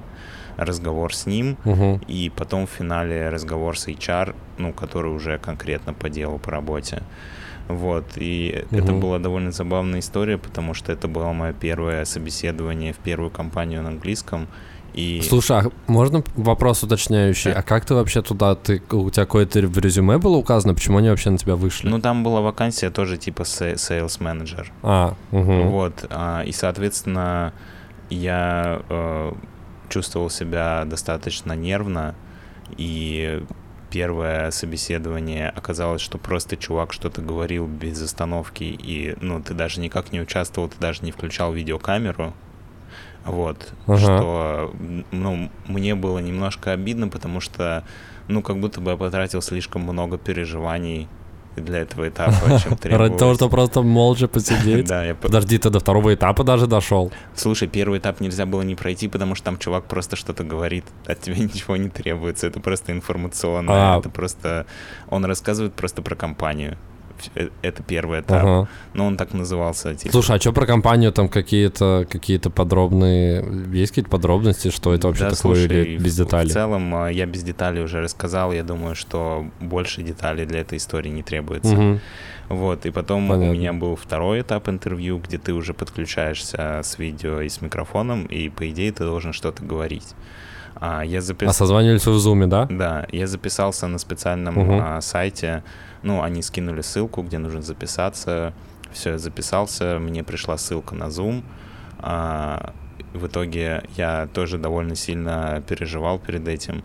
[0.58, 2.02] разговор с ним, Мгм.
[2.08, 7.02] и потом в финале разговор с HR, ну, который уже конкретно по делу, по работе.
[7.68, 9.00] Вот, и это Мгм.
[9.00, 13.90] была довольно забавная история, потому что это было мое первое собеседование в первую компанию на
[13.90, 14.48] английском,
[14.94, 15.22] и...
[15.28, 17.52] Слушай, а можно вопрос уточняющий?
[17.52, 17.60] Да.
[17.60, 21.10] А как ты вообще туда, ты, у тебя какое-то в резюме было указано, почему они
[21.10, 21.90] вообще на тебя вышли?
[21.90, 24.68] Ну, там была вакансия тоже типа sales manager.
[24.84, 25.70] а, мгм.
[25.70, 27.52] Вот, а, и, соответственно,
[28.10, 29.34] я э,
[29.90, 32.16] чувствовал себя достаточно нервно,
[32.78, 33.44] и
[33.96, 40.12] первое собеседование оказалось, что просто чувак что-то говорил без остановки, и, ну, ты даже никак
[40.12, 42.34] не участвовал, ты даже не включал видеокамеру,
[43.24, 43.98] вот, Ага.
[43.98, 44.76] что,
[45.12, 47.86] ну, мне было немножко обидно, потому что,
[48.28, 51.08] ну, как будто бы я потратил слишком много переживаний
[51.62, 53.38] для этого этапа, чем Ради того, требовалось.
[53.38, 54.86] чтобы просто молча посидеть?
[54.88, 57.12] Да, я по- Подожди, ты до второго этапа даже дошел?
[57.36, 61.22] Слушай, первый этап нельзя было не пройти, потому что там чувак просто что-то говорит, от
[61.22, 64.00] тебя ничего не требуется, это просто информационное, А.
[64.00, 64.66] это просто...
[65.10, 66.78] Он рассказывает просто про компанию.
[67.36, 68.44] Э, Это первый этап.
[68.44, 68.70] Ага.
[68.94, 69.96] Но он так назывался.
[69.96, 73.44] Типа, Слушай, а что про компанию там какие-то какие-то подробные...
[73.72, 76.50] Есть какие-то подробности, что это вообще да, такое слушай, или без деталей?
[76.50, 78.52] В целом, а, я без деталей уже рассказал.
[78.52, 81.76] Я думаю, что больше деталей для этой истории не требуется.
[81.76, 82.00] Мгм.
[82.50, 83.52] Вот, и потом Понятно.
[83.52, 88.26] у меня был второй этап интервью, где ты уже подключаешься с видео и с микрофоном,
[88.26, 90.14] и, по идее, ты должен что-то говорить.
[90.76, 91.50] А, я запис...
[91.50, 92.66] А созванивались в зуме, да?
[92.70, 94.80] Да, я записался на специальном Мгм.
[94.84, 95.64] а, сайте.
[96.04, 98.54] Ну, они скинули ссылку, где нужно записаться.
[98.92, 101.44] Все, я записался, мне пришла ссылка на Zoom.
[102.00, 102.74] А,
[103.14, 106.84] в итоге я тоже довольно сильно переживал перед этим.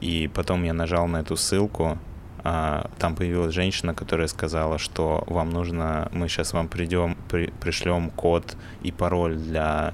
[0.00, 1.98] И потом я нажал на эту ссылку.
[2.42, 8.08] а, там появилась женщина, которая сказала, что вам нужно, мы сейчас вам придем, при- пришлем
[8.10, 9.92] код и пароль для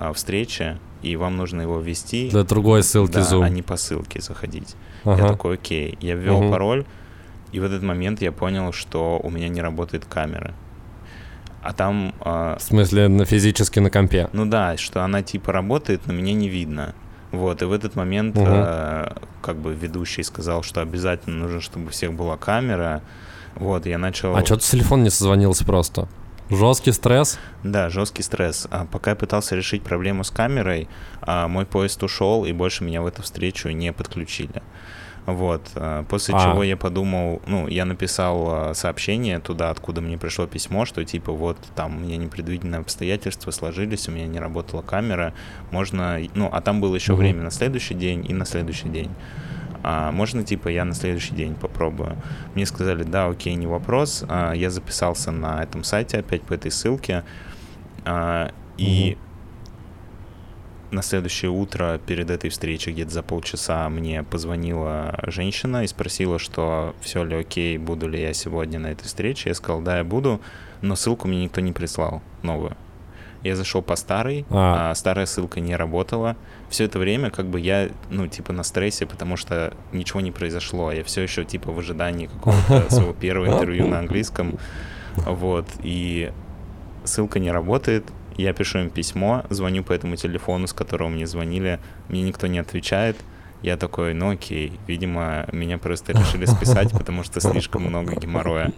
[0.00, 2.30] а, встречи, и вам нужно его ввести.
[2.30, 3.44] Для другой ссылки да, Zoom.
[3.44, 4.74] а не по ссылке заходить.
[5.04, 5.28] Я Ага.
[5.28, 5.98] такой, окей.
[6.00, 6.50] Я ввел Мгм.
[6.50, 6.84] пароль,
[7.52, 10.54] и в этот момент я понял, что у меня не работает камера.
[11.62, 14.28] А там, а, В смысле, на физически на компе?
[14.32, 16.94] ну да, что она типа работает, но меня не видно.
[17.32, 18.44] Вот, и в этот момент Мгм.
[18.48, 23.02] а, как бы ведущий сказал, что обязательно нужно, чтобы у всех была камера.
[23.56, 24.36] Вот, я начал...
[24.36, 26.08] А что ты с телефона не созвонился просто?
[26.50, 27.38] Жесткий стресс?
[27.62, 28.68] Да, жесткий стресс.
[28.70, 30.88] А пока я пытался решить проблему с камерой,
[31.22, 34.62] а, мой поезд ушел, и больше меня в эту встречу не подключили.
[35.26, 35.62] Вот.
[35.74, 36.40] а, После А.
[36.40, 41.32] чего я подумал, ну, я написал а, сообщение туда, откуда мне пришло письмо, что типа
[41.32, 45.32] вот там у меня непредвиденные обстоятельства сложились, у меня не работала камера,
[45.70, 47.20] можно, ну, а там было еще Мгм.
[47.22, 49.10] время на следующий день и на следующий день.
[49.86, 52.16] А, можно, типа, я на следующий день попробую.
[52.54, 54.24] Мне сказали, да, окей, не вопрос.
[54.28, 57.22] А, я записался на этом сайте опять по этой ссылке.
[58.06, 59.18] А, и
[60.90, 66.96] на следующее утро перед этой встречей, где-то за полчаса, мне позвонила женщина и спросила, что
[67.02, 69.50] все ли окей, буду ли я сегодня на этой встрече.
[69.50, 70.40] Я сказал, да, я буду,
[70.80, 72.74] но ссылку мне никто не прислал, новую.
[73.44, 74.90] Я зашел по старой, А.
[74.90, 76.36] а старая ссылка не работала.
[76.70, 80.90] Все это время как бы я, ну, типа на стрессе, потому что ничего не произошло.
[80.90, 84.58] Я все еще типа в ожидании какого-то своего первого интервью на английском.
[85.16, 86.32] Вот, и
[87.04, 88.04] ссылка не работает.
[88.36, 91.78] Я пишу им письмо, звоню по этому телефону, с которого мне звонили,
[92.08, 93.16] мне никто не отвечает.
[93.62, 98.72] Я такой, ну окей, видимо, меня просто решили списать, потому что слишком много геморроя.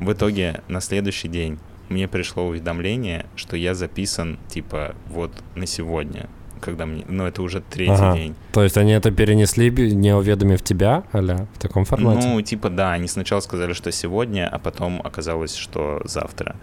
[0.00, 6.28] В итоге на следующий день мне пришло уведомление, что я записан, типа, вот на сегодня,
[6.60, 8.14] когда мне, ну это уже третий Ага.
[8.16, 8.34] день.
[8.52, 12.26] То есть они это перенесли, не уведомив тебя, аля, в таком формате?
[12.28, 16.56] Ну, типа, да, они сначала сказали, что сегодня, а потом оказалось, что завтра.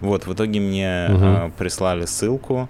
[0.00, 1.24] Вот, в итоге мне Мгм.
[1.24, 2.68] э, прислали ссылку.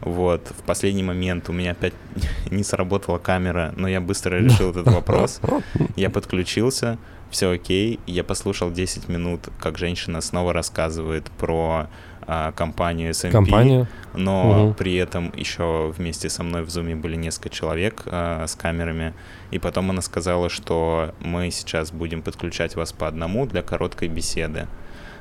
[0.00, 1.94] Вот, в последний момент у меня опять
[2.50, 5.40] не сработала камера, но я быстро решил этот вопрос.
[5.96, 6.98] Я подключился,
[7.34, 7.98] все окей.
[8.06, 11.88] Я послушал 10 минут, как женщина снова рассказывает про
[12.28, 13.32] а, компанию SMP.
[13.32, 13.88] Компания?
[14.14, 14.74] Но Мгм.
[14.74, 19.14] при этом еще вместе со мной в зуме были несколько человек а, с камерами.
[19.50, 24.68] И потом она сказала, что мы сейчас будем подключать вас по одному для короткой беседы.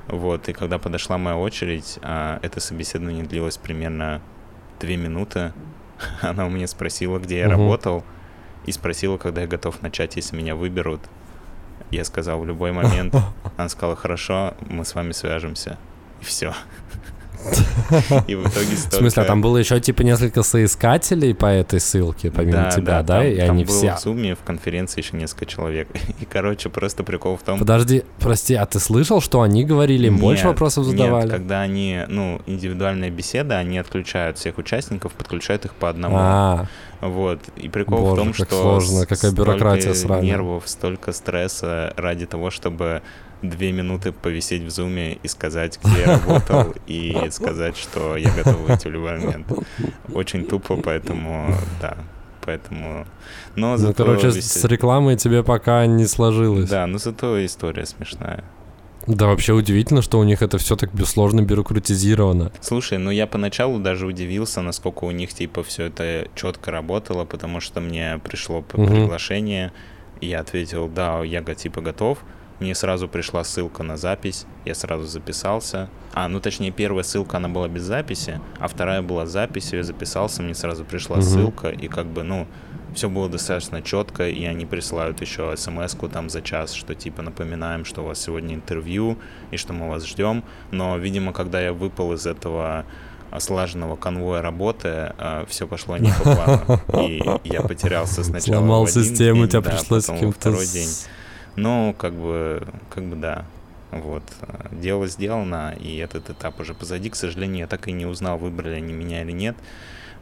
[0.07, 4.21] Вот, и когда подошла моя очередь, а, это собеседование длилось примерно
[4.79, 5.51] две минуты.
[6.21, 7.57] Она у меня спросила, где я Мгм.
[7.57, 8.03] работал,
[8.67, 11.01] и спросила, когда я готов начать, если меня выберут.
[11.93, 13.15] Я сказал в любой момент.
[13.57, 15.77] Она сказала, хорошо, мы с вами свяжемся.
[16.21, 16.53] И все.
[18.27, 22.31] И в итоге В смысле, а там было еще типа несколько соискателей по этой ссылке,
[22.31, 23.19] помимо тебя, да?
[23.19, 23.95] там- И там они было все...
[23.95, 25.87] в зуме, в конференции еще несколько человек.
[26.21, 27.59] И, короче, просто прикол в том...
[27.59, 31.29] Подожди, прости, а ты слышал, что они говорили, им больше Нет, вопросов Нет, задавали?
[31.29, 36.15] когда они, ну, индивидуальная беседа, они отключают всех участников, подключают их по одному.
[36.17, 36.67] А,
[37.09, 37.39] Вот.
[37.57, 40.23] И прикол Боже, в том, как что сложно, какая столько бюрократия сраная.
[40.23, 43.01] нервов, столько стресса ради того, чтобы
[43.41, 48.57] две минуты повисеть в зуме и сказать, где я работал, и сказать, что я готов
[48.61, 49.47] выйти в любой момент.
[50.13, 51.97] Очень тупо, поэтому, да,
[52.45, 53.05] поэтому...
[53.55, 56.69] Но ну, зато короче, весел- с рекламой тебе пока не сложилось.
[56.69, 58.43] Да, но зато история смешная.
[59.07, 62.51] Да, вообще удивительно, что у них это все так сложно бюрократизировано.
[62.61, 67.59] Слушай, ну я поначалу даже удивился, насколько у них типа все это четко работало, потому
[67.59, 68.87] что мне пришло Мгм.
[68.87, 69.71] приглашение,
[70.21, 72.19] и я ответил, да, я типа готов.
[72.59, 75.89] Мне сразу пришла ссылка на запись, я сразу записался.
[76.13, 79.83] А, ну точнее, первая ссылка, она была без записи, а вторая была с записью, я
[79.83, 81.25] записался, мне сразу пришла Мгм.
[81.25, 82.47] ссылка, и как бы, ну,
[82.93, 87.85] все было достаточно четко, и они присылают еще смс-ку там за час, что типа напоминаем,
[87.85, 89.17] что у вас сегодня интервью,
[89.51, 90.43] и что мы вас ждем.
[90.71, 92.85] Но, видимо, когда я выпал из этого
[93.39, 95.13] слаженного конвоя работы,
[95.47, 96.79] все пошло не по плану.
[97.07, 100.39] И я потерялся сначала Сломал систему, день, тебя да, пришлось каким-то...
[100.39, 100.87] второй день.
[100.87, 101.07] с-
[101.55, 103.45] Ну, как бы, как бы да.
[103.91, 104.23] Вот.
[104.41, 107.09] э, Дело сделано, и этот этап уже позади.
[107.09, 109.55] К сожалению, я так и не узнал, выбрали они меня или нет.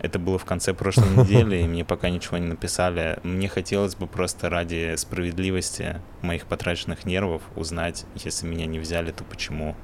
[0.01, 3.19] Это было в конце прошлой недели, и мне пока ничего не написали.
[3.23, 9.23] Мне хотелось бы просто ради справедливости моих потраченных нервов узнать, если меня не взяли, то
[9.23, 9.75] почему.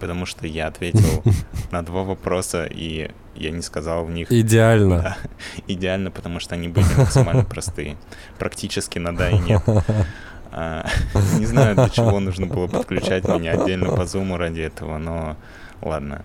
[0.00, 1.22] Потому что я ответил
[1.70, 5.02] на два вопроса, и я не сказал в них Идеально.
[5.02, 5.16] да,
[5.68, 7.96] идеально, потому что они были максимально простые.
[8.38, 9.62] Практически на да и нет.
[10.52, 10.84] А,
[11.38, 15.36] Не знаю, для чего нужно было подключать меня отдельно по зуму ради этого, но
[15.80, 16.24] ладно.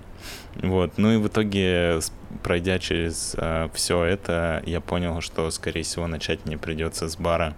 [0.61, 1.99] Вот, ну и в итоге,
[2.43, 3.35] пройдя через
[3.73, 7.53] все это, я понял, что, скорее всего, начать мне придется с бара.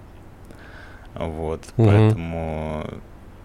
[1.15, 1.87] Вот, Мгм.
[1.87, 2.85] поэтому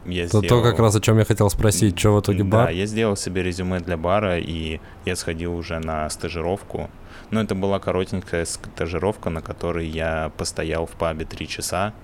[0.04, 0.62] я Это сделал...
[0.62, 2.70] то, как раз о чем я хотел спросить, что в итоге Да, бар?
[2.70, 6.90] я сделал себе резюме для бара, и я сходил уже на стажировку.
[7.30, 11.94] Но это была коротенькая стажировка, на которой я постоял в пабе три часа,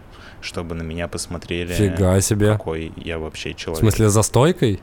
[0.40, 2.52] чтобы на меня посмотрели, Фига себе.
[2.52, 3.80] какой я вообще В человек.
[3.80, 4.80] смысле, за стойкой?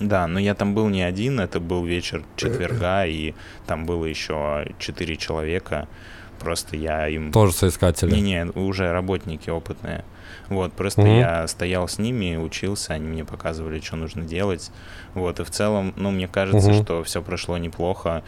[0.00, 3.34] Да, но я там был не один, это был вечер четверга, и
[3.66, 5.88] там было еще четыре человека.
[6.40, 7.30] Просто я им...
[7.32, 8.10] Тоже соискатели?
[8.10, 10.04] Не-не, уже работники опытные.
[10.48, 11.10] Вот, просто Мгм.
[11.18, 14.70] я стоял с ними, учился, они мне показывали, что нужно делать.
[15.14, 16.82] Вот, и в целом, ну, мне кажется, Мгм.
[16.82, 18.22] что все прошло неплохо,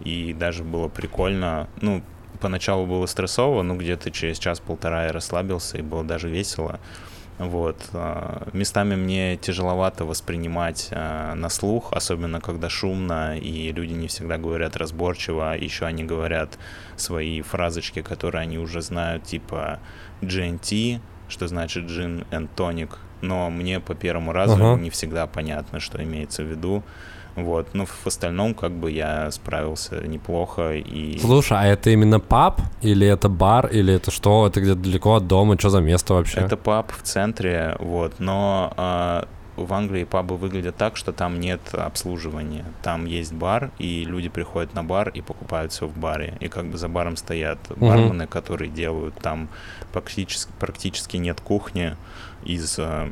[0.00, 1.68] и даже было прикольно.
[1.82, 2.02] Ну,
[2.40, 6.78] поначалу было стрессово, но где-то через час-полтора я расслабился, и было даже весело.
[7.38, 7.76] Вот.
[7.92, 14.38] а, Местами мне тяжеловато воспринимать а, на слух, особенно когда шумно, и люди не всегда
[14.38, 16.58] говорят разборчиво, еще они говорят
[16.96, 19.78] свои фразочки, которые они уже знают, типа
[20.20, 24.80] GNT, что значит Gin and Tonic, но мне по первому разу Ага.
[24.80, 26.82] не всегда понятно, что имеется в виду.
[27.44, 31.18] Вот, но в остальном как бы я справился неплохо и...
[31.18, 32.60] Слушай, а это именно паб?
[32.82, 33.66] Или это бар?
[33.68, 34.46] Или это что?
[34.46, 35.58] Это где-то далеко от дома?
[35.58, 36.40] Что за место вообще?
[36.40, 41.60] Это паб в центре, вот, но а, в Англии пабы выглядят так, что там нет
[41.72, 42.64] обслуживания.
[42.82, 46.36] Там есть бар, и люди приходят на бар и покупают все в баре.
[46.40, 49.48] И как бы за баром стоят бармены, которые делают там
[49.92, 51.96] практически, практически нет кухни
[52.44, 53.10] из а,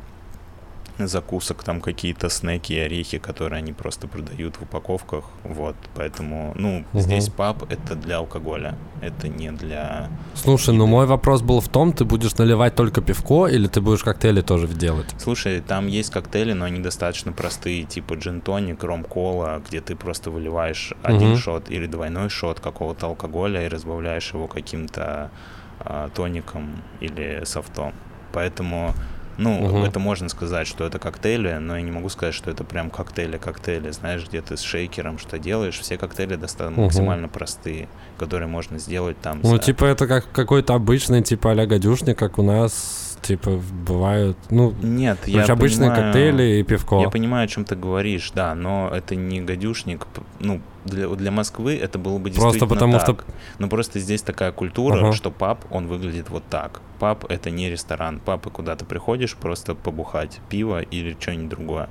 [0.99, 5.25] закусок, там какие-то снеки и орехи, которые они просто продают в упаковках.
[5.45, 7.01] Вот, поэтому, ну, Мгм.
[7.01, 11.93] здесь паб это для алкоголя, это не для Слушай, ну мой вопрос был в том,
[11.93, 15.07] ты будешь наливать только пивко или ты будешь коктейли тоже делать?
[15.19, 20.93] Слушай, там есть коктейли, но они достаточно простые, типа джин-тоник, ром-кола, где ты просто выливаешь
[21.03, 21.39] один Мгм.
[21.39, 25.31] шот или двойной шот какого-то алкоголя и разбавляешь его каким-то
[25.79, 27.93] а, тоником или софтом.
[28.33, 28.95] Поэтому,
[29.39, 29.85] ну, Мгм.
[29.85, 33.91] это можно сказать, что это коктейли, но я не могу сказать, что это прям коктейли-коктейли.
[33.93, 36.83] Знаешь, где ты с шейкером что делаешь, все коктейли достаточно Мгм.
[36.85, 41.67] максимально простые, которые можно сделать там Ну, за- типа это как какой-то обычный, типа а-ля
[41.67, 47.01] гадюшник, как у нас, типа, бывают, ну, Нет, я короче, обычные понимаю- коктейли и пивко.
[47.01, 50.07] Я понимаю, о чем ты говоришь, да, но это не гадюшник.
[50.41, 53.27] Ну, для, для Москвы это было бы Просто действительно потому что- так.
[53.59, 55.13] Но просто здесь такая культура, Ага.
[55.13, 56.81] что паб, он выглядит вот так.
[56.99, 58.21] Паб— это не ресторан.
[58.21, 61.89] Паб, куда ты приходишь просто побухать пиво или что-нибудь другое.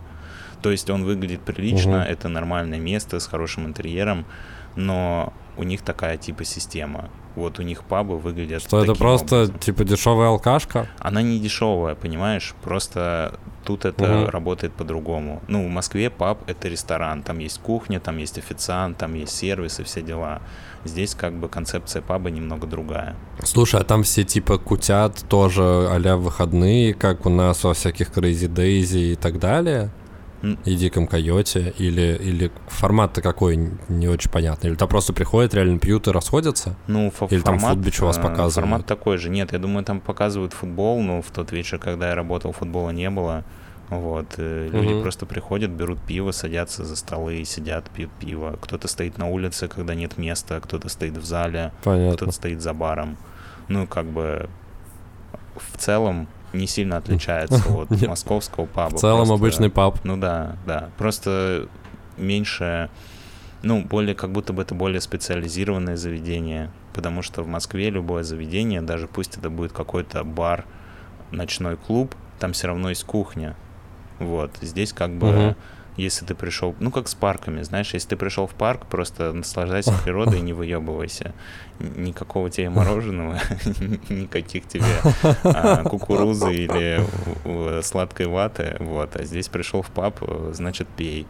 [0.61, 2.07] То есть он выглядит прилично, Мгм.
[2.07, 4.25] это нормальное место с хорошим интерьером,
[4.75, 7.09] но у них такая типа система.
[7.35, 9.59] Вот у них пабы выглядят Что это просто, образом.
[9.59, 10.87] типа, дешевая алкашка?
[10.99, 12.55] Она не дешевая, понимаешь?
[12.63, 14.29] Просто тут это Мгм.
[14.29, 15.41] работает по-другому.
[15.49, 17.23] Ну, в Москве паб— это ресторан.
[17.23, 20.41] Там есть кухня, там есть официант, там есть сервис и все дела.
[20.85, 23.15] Здесь как бы концепция паба немного другая.
[23.43, 28.47] Слушай, а там все, типа, кутят тоже а-ля выходные, как у нас во всяких Crazy
[28.47, 29.89] Daisy и так далее?
[30.65, 31.73] И Диком Койоте?
[31.77, 34.67] Или, или формат-то какой, не очень понятно?
[34.67, 36.75] Или там просто приходят, реально пьют и расходятся?
[36.87, 38.53] Ну, фо- Или там формат, футбич у вас э, показывают?
[38.69, 39.29] Формат такой же.
[39.29, 43.09] Нет, я думаю, там показывают футбол, но в тот вечер, когда я работал, футбола не
[43.09, 43.43] было.
[43.89, 45.01] Вот, э, люди Мгм.
[45.03, 48.57] просто приходят, берут пиво, садятся за столы, сидят, пьют пиво.
[48.59, 51.71] Кто-то стоит на улице, когда нет места, кто-то стоит в зале.
[51.83, 52.15] Понятно.
[52.17, 53.17] кто-то стоит за баром.
[53.67, 54.49] Ну, как бы
[55.55, 58.95] в целом не сильно отличается от московского паба.
[58.95, 59.99] В целом Просто- обычный паб.
[60.03, 60.89] Ну да, да.
[60.97, 61.67] Просто
[62.17, 62.89] меньше,
[63.63, 66.71] ну, более, как будто бы это более специализированное заведение.
[66.93, 70.65] Потому что в Москве любое заведение, даже пусть это будет какой-то бар,
[71.31, 73.55] ночной клуб, там все равно есть кухня.
[74.19, 74.51] Вот.
[74.61, 75.55] Здесь как бы Мгм.
[75.97, 79.93] Если ты пришел, ну как с парками, знаешь, если ты пришел в парк, просто наслаждайся
[80.03, 81.33] природой и не выебывайся.
[81.79, 83.39] Никакого тебе мороженого,
[84.09, 84.85] никаких тебе
[85.43, 89.15] а, кукурузы или сладкой ваты, вот.
[89.15, 90.19] А здесь пришел в паб,
[90.53, 91.25] значит пей.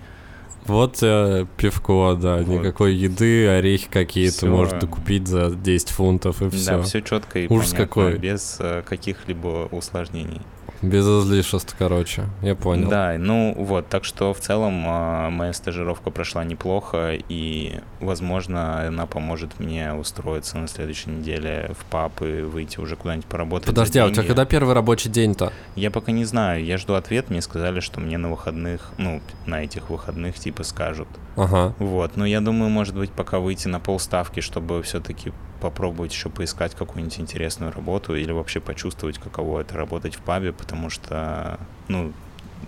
[0.65, 2.47] Вот э, пивко, да, Вот.
[2.47, 6.77] никакой еды, орехи какие-то можно купить за 10 фунтов и все.
[6.77, 8.17] Да, все четко и Ужас понятно, какой.
[8.17, 10.41] без э, каких-либо усложнений.
[10.85, 12.89] Без излишеств, короче, я понял.
[12.89, 19.05] Да, ну вот, так что в целом а, моя стажировка прошла неплохо, и, возможно, она
[19.07, 23.67] поможет мне устроиться на следующей неделе в паб и выйти уже куда-нибудь поработать.
[23.67, 25.51] Подожди, а у тебя когда первый рабочий день-то?
[25.75, 29.63] Я пока не знаю, я жду ответ, мне сказали, что мне на выходных, ну, на
[29.63, 31.07] этих выходных типа скажут.
[31.35, 31.73] Ага.
[31.79, 35.31] Вот, но я думаю, может быть, пока выйти на полставки, чтобы все-таки
[35.65, 40.91] попробовать еще поискать какую-нибудь интересную работу или вообще почувствовать, каково это работать в пабе, потому
[40.91, 42.13] что, ну,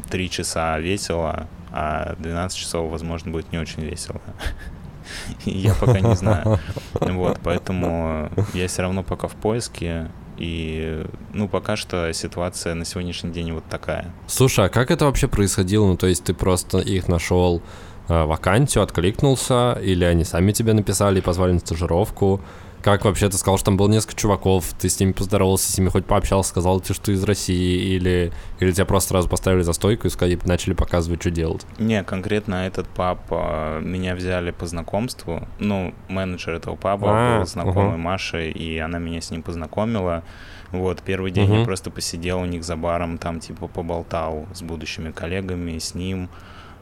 [0.10, 4.20] три часа весело, а 12 часов, возможно, будет не очень весело.
[5.46, 6.60] Я пока не знаю.
[7.00, 10.10] Вот, поэтому я все равно пока в поиске.
[10.38, 14.12] И, ну, пока что ситуация на сегодняшний день вот такая.
[14.28, 15.86] Слушай, а как это вообще происходило?
[15.88, 17.62] Ну, то есть ты просто их нашел
[18.08, 22.42] э, вакансию, откликнулся, или они сами тебе написали и позвали на стажировку?
[22.82, 25.90] Как вообще, ты сказал, что там было несколько чуваков, ты с ними поздоровался, с ними
[25.90, 29.74] хоть пообщался, сказал тебе, что ты из России, или, или тебя просто сразу поставили за
[29.74, 31.66] стойку и сказали, начали показывать, что делать?
[31.80, 35.48] Не, конкретно этот паб а, меня взяли по знакомству.
[35.60, 37.98] Ну, менеджер этого паба А, был знакомый ага.
[37.98, 40.24] Машей, и она меня с ним познакомила.
[40.72, 41.66] Вот, первый день я Мгм.
[41.66, 46.30] просто посидел у них за баром, там, типа, поболтал с будущими коллегами, с ним.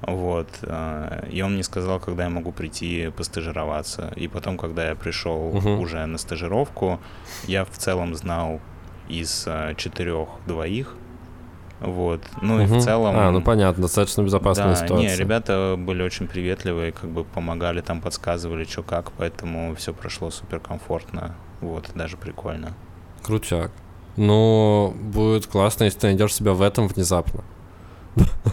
[0.02, 0.48] Вот.
[0.64, 4.12] а, И он мне сказал, когда я могу прийти постажироваться.
[4.16, 5.80] И потом, когда я пришел Мгм.
[5.80, 7.00] уже на стажировку,
[7.48, 8.60] я в целом знал
[9.08, 10.96] из а, четырех двоих.
[11.82, 12.22] Вот.
[12.42, 12.80] Ну и Мгм.
[12.80, 13.16] в целом...
[13.18, 15.10] А, ну понятно, достаточно безопасная да, ситуация.
[15.10, 20.32] не, ребята были очень приветливые, как бы помогали, там подсказывали, что как, поэтому все прошло
[20.32, 21.36] супер комфортно.
[21.62, 22.74] Вот, даже прикольно.
[23.24, 23.72] Крутяк.
[24.18, 27.44] Ну, будет классно, если ты найдешь себя в этом внезапно.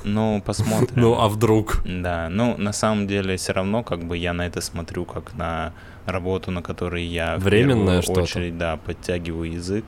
[0.05, 1.01] Ну, посмотрим.
[1.01, 1.83] Ну, а вдруг?
[1.85, 5.73] Да, ну, на самом деле, все равно, как бы, я на это смотрю, как на
[6.07, 8.21] работу, на которой я в Временное первую что-то.
[8.23, 9.85] очередь, да, подтягиваю язык.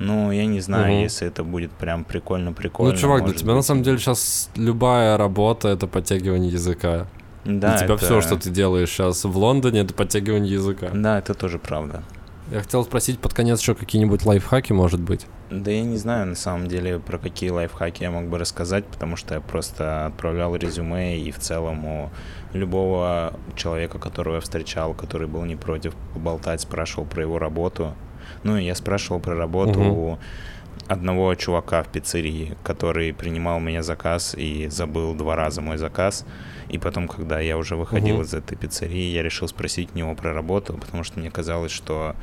[0.00, 1.02] Ну, я не знаю, Мгм.
[1.04, 2.92] если это будет прям прикольно-прикольно.
[2.92, 7.06] Ну, чувак, для тебя на быть, самом и- деле сейчас любая работа— это подтягивание языка.
[7.44, 10.88] Да, для тебя это- все, что ты делаешь сейчас в Лондоне, это подтягивание языка.
[10.92, 12.02] Да, это тоже правда.
[12.54, 15.26] Я хотел спросить под конец еще какие-нибудь лайфхаки, может быть.
[15.50, 19.16] Да я не знаю, на самом деле, про какие лайфхаки я мог бы рассказать, потому
[19.16, 22.10] что я просто отправлял резюме, и в целом у
[22.52, 27.92] любого человека, которого я встречал, который был не против поболтать, спрашивал про его работу.
[28.44, 29.90] Ну, я спрашивал про работу Мгм.
[29.90, 30.18] у
[30.88, 36.24] одного чувака в пиццерии, который принимал у меня заказ и забыл два раза мой заказ.
[36.68, 38.24] И потом, когда я уже выходил Мгм.
[38.24, 42.14] из этой пиццерии, я решил спросить у него про работу, потому что мне казалось, что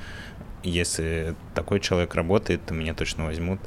[0.63, 3.59] если такой человек работает, то меня точно возьмут.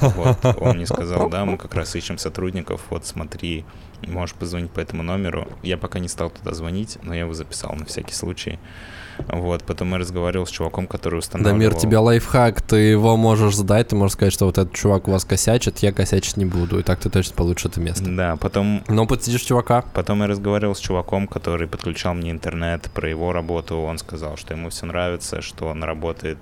[0.00, 3.64] Вот, он мне сказал, да, мы как раз ищем сотрудников, вот смотри,
[4.06, 5.46] можешь позвонить по этому номеру.
[5.62, 8.58] Я пока не стал туда звонить, но я его записал на всякий случай.
[9.28, 11.58] Вот, потом я разговаривал с чуваком, который устанавливал...
[11.58, 15.12] Дамир, тебе лайфхак, ты его можешь задать, ты можешь сказать, что вот этот чувак у
[15.12, 18.04] вас косячит, я косячить не буду, и так ты точно получишь это место.
[18.04, 19.84] Да, потом Но подсидишь чувака.
[19.94, 23.78] Потом я разговаривал с чуваком, который подключал мне интернет, про его работу.
[23.78, 26.38] Он сказал, что ему все нравится, что он работает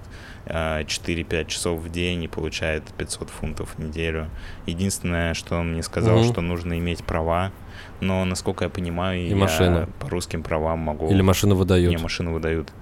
[0.53, 4.29] 4-5 часов в день и получает 500 фунтов в неделю.
[4.67, 6.29] Единственное, что он мне сказал, Мгм.
[6.33, 7.53] что нужно иметь права,
[8.01, 9.89] но, насколько я понимаю, И я машину.
[9.99, 11.11] по русским правам могу...
[11.11, 11.93] Или машину выдают.
[11.93, 12.73] Мне машину выдают.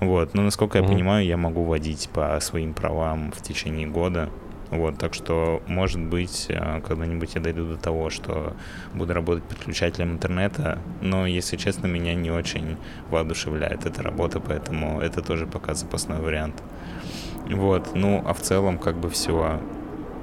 [0.00, 0.92] Вот, но насколько я Мгм.
[0.94, 4.28] понимаю, я могу водить по своим правам в течение года.
[4.70, 8.54] Вот, так что, может быть, э, когда-нибудь я дойду до того, что
[8.94, 12.76] буду работать подключателем интернета, но, если честно, меня не очень
[13.10, 16.54] воодушевляет эта работа, поэтому это тоже пока запасной вариант.
[17.48, 19.60] Вот, ну, а в целом, как бы все.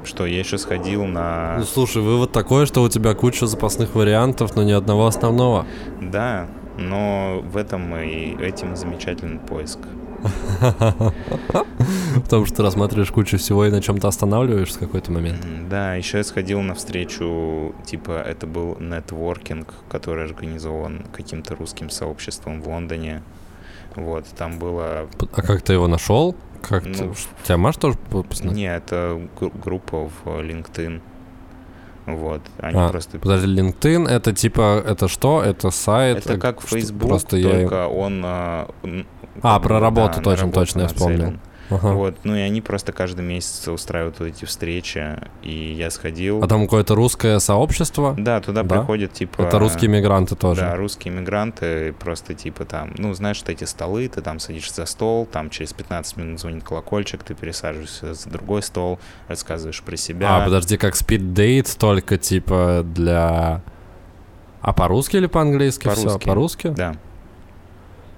[0.03, 1.57] Что, я еще сходил на...
[1.59, 5.65] Ну слушай, вывод такой, что у тебя куча запасных вариантов, но ни одного основного.
[6.01, 6.47] Да,
[6.77, 9.79] но в этом и этим замечательный поиск.
[12.23, 15.45] Потому что ты рассматриваешь кучу всего и на чем-то останавливаешься в какой-то момент.
[15.69, 22.61] Да, еще я сходил на встречу, типа, это был нетворкинг, который организован каким-то русским сообществом
[22.61, 23.21] в Лондоне.
[23.97, 25.07] Вот, там было...
[25.33, 26.35] А как ты его нашел?
[26.61, 27.03] Как ты...
[27.03, 28.51] Ну, Тебя Маш тоже подписано?
[28.51, 31.01] Не, это гру- группа в LinkedIn.
[32.05, 33.19] Вот, они А, просто...
[33.19, 35.41] Подожди, LinkedIn это типа, это что?
[35.43, 36.19] Это сайт?
[36.19, 37.49] Это э, как что- Facebook, Просто я...
[37.49, 38.21] только он...
[38.23, 39.05] а, н-
[39.41, 41.33] А, про работу да, точно, точно, я вспомнил.
[41.69, 41.93] Ага.
[41.93, 46.41] Вот, ну и они просто каждый месяц устраивают вот эти встречи, и я сходил.
[46.43, 48.15] А там какое-то русское сообщество?
[48.17, 48.75] Да, туда Да?
[48.77, 49.41] приходят, типа...
[49.41, 50.61] Это русские мигранты тоже.
[50.61, 54.85] Да, русские мигранты, просто типа там, ну, знаешь, вот эти столы, ты там садишься за
[54.85, 60.37] стол, там через 15 минут звонит колокольчик, ты пересаживаешься за другой стол, рассказываешь про себя.
[60.37, 63.61] А, подожди, как спид-дейт, только типа для...
[64.61, 66.03] А по-русски или по-английски все?
[66.03, 66.25] По-русски.
[66.25, 66.67] По-русски?
[66.69, 66.95] Да.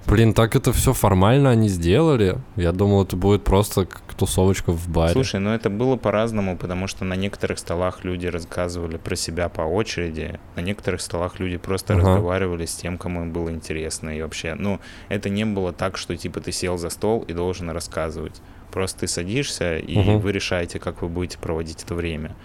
[0.09, 2.39] Блин, так это все формально они сделали.
[2.55, 5.13] Я думал, это будет просто как тусовочка в баре.
[5.13, 9.61] Слушай, ну это было по-разному, потому что на некоторых столах люди рассказывали про себя по
[9.61, 12.01] очереди, на некоторых столах люди просто Ага.
[12.01, 14.09] разговаривали с тем, кому им было интересно.
[14.17, 14.79] И вообще, ну,
[15.09, 18.41] это не было так, что типа ты сел за стол и должен рассказывать.
[18.71, 20.19] Просто ты садишься, и Мгм.
[20.19, 22.35] вы решаете, как вы будете проводить это время.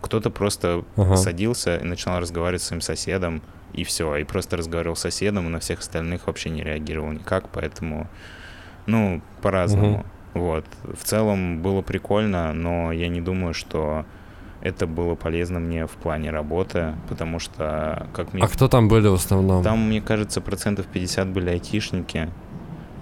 [0.00, 1.16] Кто-то просто Ага.
[1.16, 3.42] садился и начинал разговаривать с своим соседом,
[3.74, 7.48] и все, и просто разговаривал с соседом, и на всех остальных вообще не реагировал никак,
[7.48, 8.06] поэтому,
[8.86, 10.04] ну, по-разному.
[10.34, 10.64] Вот.
[10.82, 14.04] В целом было прикольно, но я не думаю, что
[14.62, 18.42] это было полезно мне в плане работы, потому что, как мне...
[18.42, 19.62] А кто там были в основном?
[19.62, 22.30] Там, мне кажется, процентов 50 были айтишники,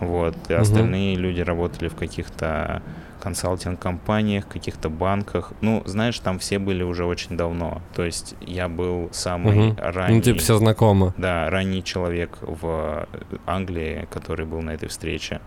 [0.01, 0.63] вот, и Мгм.
[0.63, 2.83] остальные люди работали в каких-то
[3.23, 5.53] консалтинг-компаниях, каких-то банках.
[5.61, 7.81] Ну, знаешь, там все были уже очень давно.
[7.95, 9.77] То есть я был самый Мгм.
[9.79, 10.17] ранний...
[10.17, 11.15] Ну, типа все знакомы.
[11.17, 13.07] Да, ранний человек в
[13.47, 15.41] Англии, который был на этой встрече.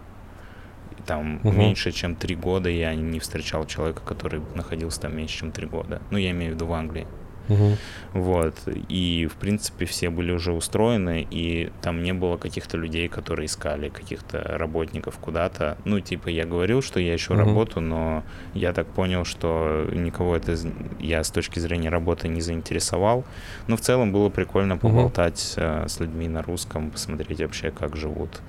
[1.05, 1.59] там Мгм.
[1.59, 6.01] меньше, чем три года я не встречал человека, который находился там меньше, чем три года.
[6.09, 7.05] Ну, я имею в виду в Англии.
[7.47, 7.77] Мгм.
[8.13, 8.55] Вот.
[8.89, 13.89] И, в принципе, все были уже устроены, и там не было каких-то людей, которые искали
[13.89, 15.77] каких-то работников куда-то.
[15.85, 17.43] Ну, типа, я говорил, что я ищу Мгм.
[17.45, 18.23] работу, но
[18.53, 20.55] я так понял, что никого это
[20.99, 23.25] я с точки зрения работы не заинтересовал.
[23.67, 28.41] Но в целом было прикольно поболтать э, с людьми на русском, посмотреть вообще, как живут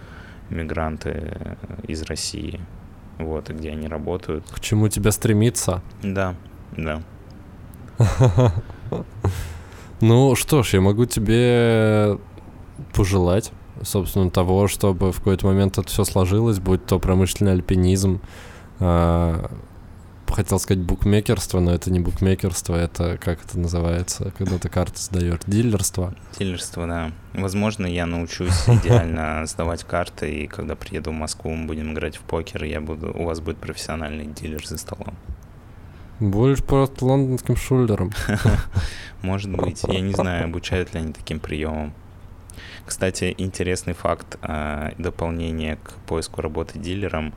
[0.50, 1.54] мигранты э,
[1.88, 2.60] из России.
[3.18, 4.44] Вот, и где они работают.
[4.50, 5.82] К чему тебя стремиться?
[6.02, 6.34] Да,
[6.76, 7.02] да.
[10.00, 12.18] Ну что ж, я могу тебе
[12.94, 18.20] пожелать, собственно, того, чтобы в какой-то момент это все сложилось, будь то промышленный альпинизм,
[18.78, 19.50] а,
[20.36, 25.40] хотел сказать букмекерство, но это не букмекерство, это как это называется, когда ты карты сдаешь,
[25.46, 26.14] дилерство.
[26.38, 27.12] Дилерство, да.
[27.32, 32.20] Возможно, я научусь идеально сдавать карты, и когда приеду в Москву, мы будем играть в
[32.20, 35.14] покер, я буду, у вас будет профессиональный дилер за столом.
[36.18, 38.10] Будешь просто лондонским шулером.
[39.22, 39.82] Может быть.
[39.86, 41.92] Я не знаю, обучают ли они таким приемом.
[42.86, 47.34] Кстати, интересный факт а, дополнение к поиску работы дилером.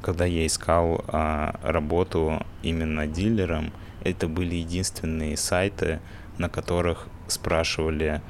[0.00, 3.72] Когда я искал а, работу именно дилером,
[4.04, 6.00] это были единственные сайты,
[6.38, 8.22] на которых спрашивали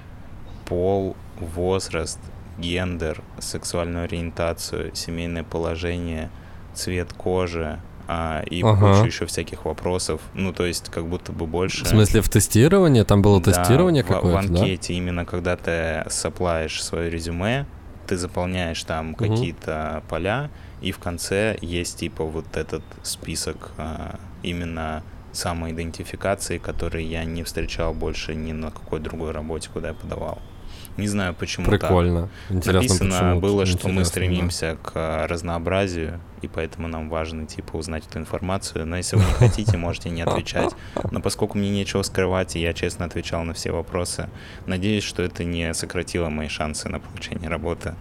[0.65, 2.19] пол, возраст,
[2.59, 6.31] гендер, сексуальную ориентацию, семейное положение,
[6.75, 8.95] цвет кожи а, и Ага.
[8.97, 10.21] кучу еще всяких вопросов.
[10.35, 11.85] Ну, то есть, как будто бы больше...
[11.85, 13.03] В смысле, в тестировании?
[13.03, 14.61] Там было Да, тестирование в- какое-то, В да?
[14.61, 17.67] анкете именно, когда ты саплаешь свое резюме,
[18.07, 20.51] ты заполняешь там какие-то поля,
[20.83, 25.03] и в конце есть типа вот этот список а, именно
[25.33, 30.39] самоидентификации, который я не встречал больше ни на какой другой работе, куда я подавал.
[30.97, 31.81] Не знаю, почему так.
[31.81, 32.29] Прикольно.
[32.51, 33.41] Интересно, Написано почему.
[33.41, 34.05] было, что мы Интересно, да.
[34.05, 38.87] стремимся к а, разнообразию, и поэтому нам важно, типа, узнать эту информацию.
[38.87, 40.71] Но если вы не хотите, можете не отвечать.
[41.11, 44.29] Но поскольку мне нечего скрывать, и я честно отвечал на все вопросы,
[44.67, 47.95] надеюсь, что это не сократило мои шансы на получение работы.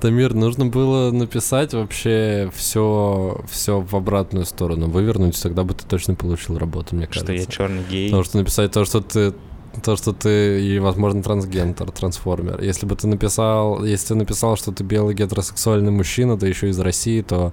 [0.00, 6.14] Тамир, нужно было написать вообще все, все в обратную сторону, вывернуть, тогда бы ты точно
[6.14, 7.26] получил работу, мне кажется.
[7.26, 8.08] Что я черный гей.
[8.08, 9.34] Потому что написать то, что ты
[9.82, 12.60] то, что ты и, возможно, трансгендер, трансформер.
[12.60, 16.78] Если бы ты написал, если ты написал, что ты белый гетеросексуальный мужчина, да еще из
[16.78, 17.52] России, то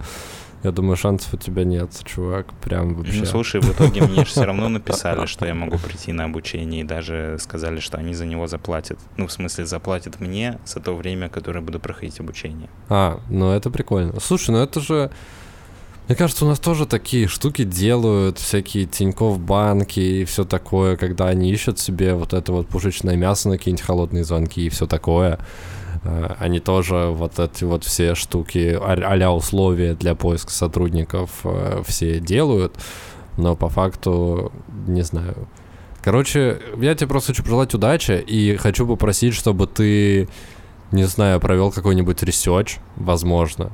[0.66, 3.20] я думаю, шансов у тебя нет, чувак, прям вообще.
[3.20, 6.82] Ну, слушай, в итоге мне же все равно написали, что я могу прийти на обучение,
[6.82, 8.98] и даже сказали, что они за него заплатят.
[9.18, 12.68] Ну, в смысле, заплатят мне за то время, которое буду проходить обучение.
[12.90, 14.20] А, ну это прикольно.
[14.20, 15.12] Слушай, ну это же...
[16.08, 21.28] Мне кажется, у нас тоже такие штуки делают, всякие Тинькофф банки и все такое, когда
[21.28, 25.40] они ищут себе вот это вот пушечное мясо на какие-нибудь холодные звонки и все такое.
[26.04, 32.20] Э, Они тоже вот эти вот все штуки, а- условия для поиска сотрудников э, все
[32.20, 32.76] делают,
[33.38, 34.52] но по факту,
[34.86, 35.48] не знаю.
[36.04, 40.30] Короче, я тебе просто хочу пожелать удачи и хочу попросить, чтобы ты
[40.92, 43.72] не знаю, провел какой-нибудь research, возможно,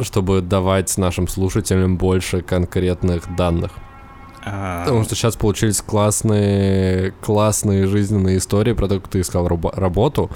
[0.00, 3.72] чтобы давать нашим слушателям больше конкретных данных.
[4.46, 9.74] А, Потому что сейчас получились классные, классные жизненные истории про то, как ты искал рабо-
[9.74, 10.30] работу,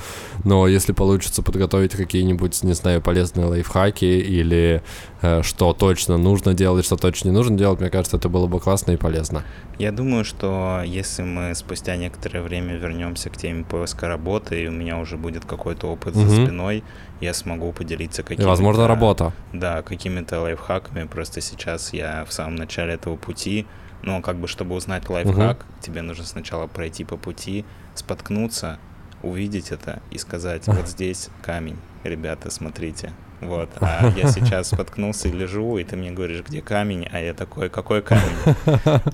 [0.45, 4.83] но если получится подготовить какие-нибудь, не знаю, полезные лайфхаки или
[5.21, 8.61] э, что точно нужно делать, что точно не нужно делать, мне кажется, это было бы
[8.61, 9.45] классно и полезно.
[9.79, 14.73] Я думаю, что если мы спустя некоторое время вернемся к теме поиска работы, и у
[14.73, 16.47] меня уже будет какой-то опыт за Мгм.
[16.47, 16.83] спиной,
[17.21, 18.49] я смогу поделиться И, какими-то...
[18.49, 19.33] возможно, работа.
[19.53, 21.07] Да, какими-то лайфхаками.
[21.07, 23.67] Просто сейчас я в самом начале этого пути.
[24.03, 27.65] Но как бы, чтобы узнать лайфхак, тебе нужно сначала пройти по пути,
[27.95, 28.79] споткнуться,
[29.23, 33.13] увидеть это и сказать, вот здесь камень, ребята, смотрите.
[33.41, 37.35] Вот, а я сейчас споткнулся и лежу, и ты мне говоришь, где камень, а я
[37.35, 38.23] такой, какой камень?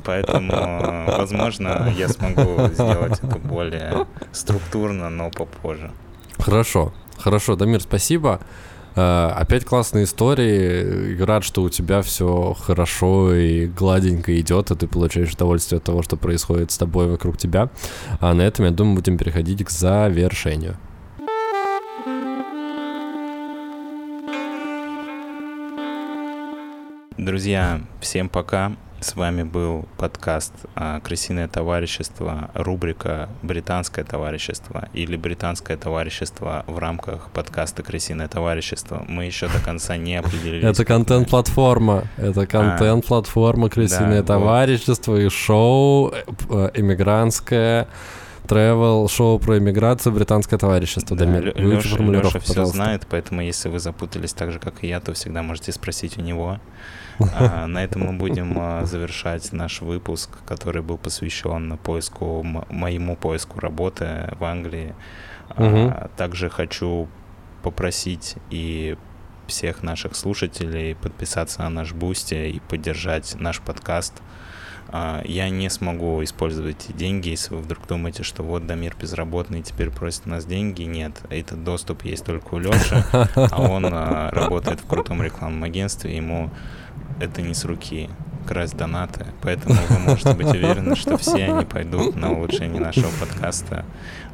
[0.04, 5.92] Поэтому, возможно, я смогу сделать это более структурно, но попозже.
[6.38, 8.40] Хорошо, хорошо, Дамир, спасибо.
[8.96, 11.20] Э, Опять классные истории.
[11.22, 16.02] Рад, что у тебя все хорошо и гладенько идет, и ты получаешь удовольствие от того,
[16.02, 17.70] что происходит с тобой вокруг тебя.
[18.20, 20.76] А на этом, я думаю, будем переходить к завершению.
[27.16, 28.72] Друзья, всем пока.
[29.04, 37.28] С вами был подкаст а, «Крысиное товарищество», рубрика «Британское товарищество» или «Британское товарищество» в рамках
[37.28, 39.04] подкаста «Крысиное товарищество».
[39.06, 40.64] Мы еще до конца не определились.
[40.64, 42.04] Это контент-платформа.
[42.16, 44.22] Это контент-платформа «Крысиное А.
[44.22, 44.44] Да, вот.
[44.44, 47.88] товарищество» и шоу э, э, «Эмигрантское
[48.46, 51.16] travel шоу про иммиграцию британское товарищество.
[51.16, 52.76] Да, Дамир, формулировку, Лёша все пожалуйста.
[52.76, 56.22] знает, поэтому если вы запутались так же, как и я, то всегда можете спросить у
[56.22, 56.58] него.
[57.36, 63.60] А, На этом мы будем а, завершать наш выпуск, который был посвящен поиску, моему поиску
[63.60, 64.94] работы в Англии.
[65.50, 67.06] А, Также хочу
[67.62, 68.96] попросить и
[69.46, 74.14] всех наших слушателей подписаться на наш Boosty и поддержать наш подкаст.
[74.88, 79.90] А, Я не смогу использовать деньги, если вы вдруг думаете, что вот Дамир безработный теперь
[79.90, 80.82] просит у нас деньги.
[80.82, 86.16] Нет, этот доступ есть только у Леши, а он а, работает в крутом рекламном агентстве,
[86.16, 86.50] ему
[87.20, 88.08] это не с руки
[88.46, 93.84] красть донаты, поэтому вы можете быть уверены, что все они пойдут на улучшение нашего подкаста.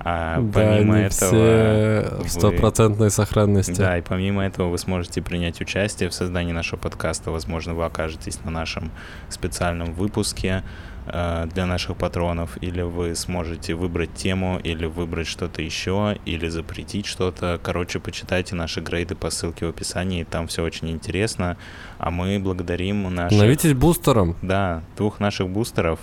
[0.03, 3.73] А Да, помимо они этого, в вы- стопроцентной сохранности.
[3.79, 7.31] да, и помимо этого вы сможете принять участие в создании нашего подкаста.
[7.31, 8.91] Возможно, вы окажетесь на нашем
[9.29, 10.63] специальном выпуске
[11.07, 17.05] э, для наших патронов, или вы сможете выбрать тему, или выбрать что-то еще, или запретить
[17.05, 17.61] что-то.
[17.63, 21.59] Короче, почитайте наши грейды по ссылке в описании, там все очень интересно.
[21.99, 23.37] А мы благодарим наших...
[23.37, 24.35] Становитесь бустером.
[24.41, 26.01] Да, двух наших бустеров.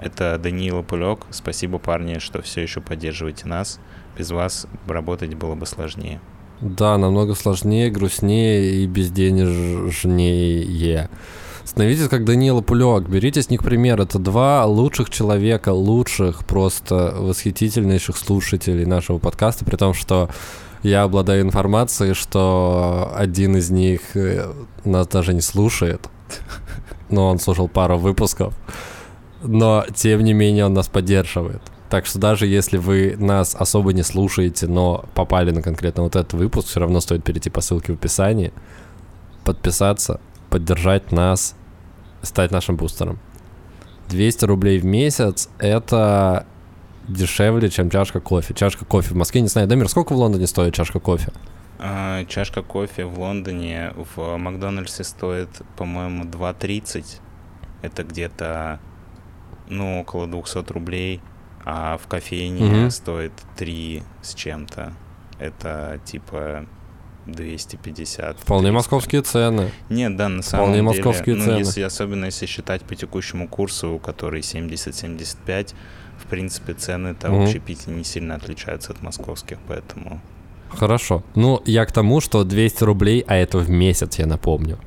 [0.00, 1.20] Это Даниил и Пулек.
[1.30, 3.78] Спасибо, парни, что все еще поддерживаете нас.
[4.16, 6.20] Без вас работать было бы сложнее.
[6.60, 11.08] Да, намного сложнее, грустнее и безденежнее.
[11.64, 14.00] Становитесь как Данила Пулек, берите с них пример.
[14.00, 20.28] Это два лучших человека, лучших, просто восхитительнейших слушателей нашего подкаста, при том, что
[20.82, 24.50] я обладаю информацией, что один из них э,
[24.84, 26.08] нас даже не слушает,
[27.10, 28.54] но он слушал пару выпусков,
[29.42, 31.62] но тем не менее он нас поддерживает.
[31.88, 36.34] Так что даже если вы нас особо не слушаете, но попали на конкретно вот этот
[36.34, 38.52] выпуск, все равно стоит перейти по ссылке в описании,
[39.44, 40.20] подписаться,
[40.50, 41.56] поддержать нас,
[42.22, 43.18] стать нашим бустером.
[44.08, 46.46] 200 рублей в месяц— это
[47.08, 48.54] дешевле, чем чашка кофе.
[48.54, 51.32] Чашка кофе в Москве, не знаю, Дамир, сколько в Лондоне стоит чашка кофе?
[51.78, 57.04] А, чашка кофе в Лондоне в Макдональдсе стоит, по-моему, 2.30.
[57.82, 58.80] Это где-то,
[59.70, 61.20] ну, около 200 рублей.
[61.64, 62.90] А в кофейне Мгм.
[62.90, 64.92] стоит 3 с чем-то.
[65.38, 66.66] Это типа
[67.26, 68.38] 250.
[68.38, 68.72] Вполне 300.
[68.74, 69.70] московские цены.
[69.88, 70.86] Нет, да, на самом Вполне деле.
[70.88, 71.58] московские ну, цены.
[71.58, 75.74] если, особенно если считать по текущему курсу, который 70-75,
[76.18, 80.20] в принципе, цены-то в общепите не сильно отличаются от московских, поэтому...
[80.70, 81.22] Хорошо.
[81.34, 84.78] Ну, я к тому, что 200 рублей, а это в месяц, я напомню.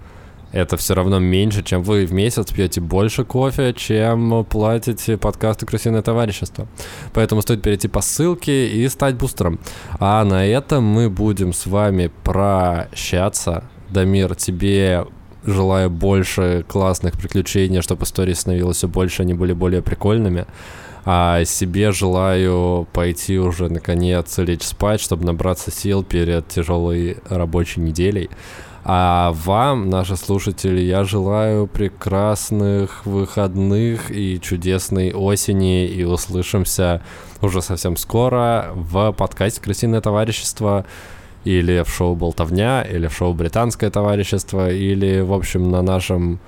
[0.54, 6.04] Это все равно меньше, чем вы в месяц пьете больше кофе, чем платите подкасту «Крысиное
[6.04, 6.68] товарищество».
[7.12, 9.60] Поэтому стоит перейти по ссылке и стать бустером.
[10.00, 13.64] А на этом мы будем с вами прощаться.
[13.90, 15.08] Дамир, тебе
[15.44, 20.46] желаю больше классных приключений, чтобы истории становилось все больше, они были более прикольными.
[21.04, 28.30] А себе желаю пойти уже наконец лечь спать, чтобы набраться сил перед тяжелой рабочей неделей.
[28.86, 35.88] А вам, наши слушатели, я желаю прекрасных выходных и чудесной осени.
[35.88, 37.02] И услышимся
[37.42, 40.86] уже совсем скоро в подкасте «Крысиное товарищество»
[41.46, 46.40] или в шоу «Болтовня», или в шоу «Британское товарищество», или, в общем, на нашем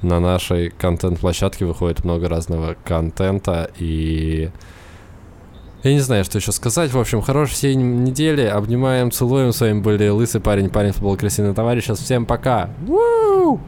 [0.00, 4.50] на нашей контент-площадке выходит много разного контента, и
[5.82, 6.92] я не знаю, что еще сказать.
[6.92, 8.42] В общем, хорошей всей недели.
[8.42, 9.52] Обнимаем, целуем.
[9.52, 11.84] С вами были Лысый парень, парень футбол, красивый товарищ.
[11.84, 12.70] Сейчас всем пока.
[12.86, 13.60] Woo!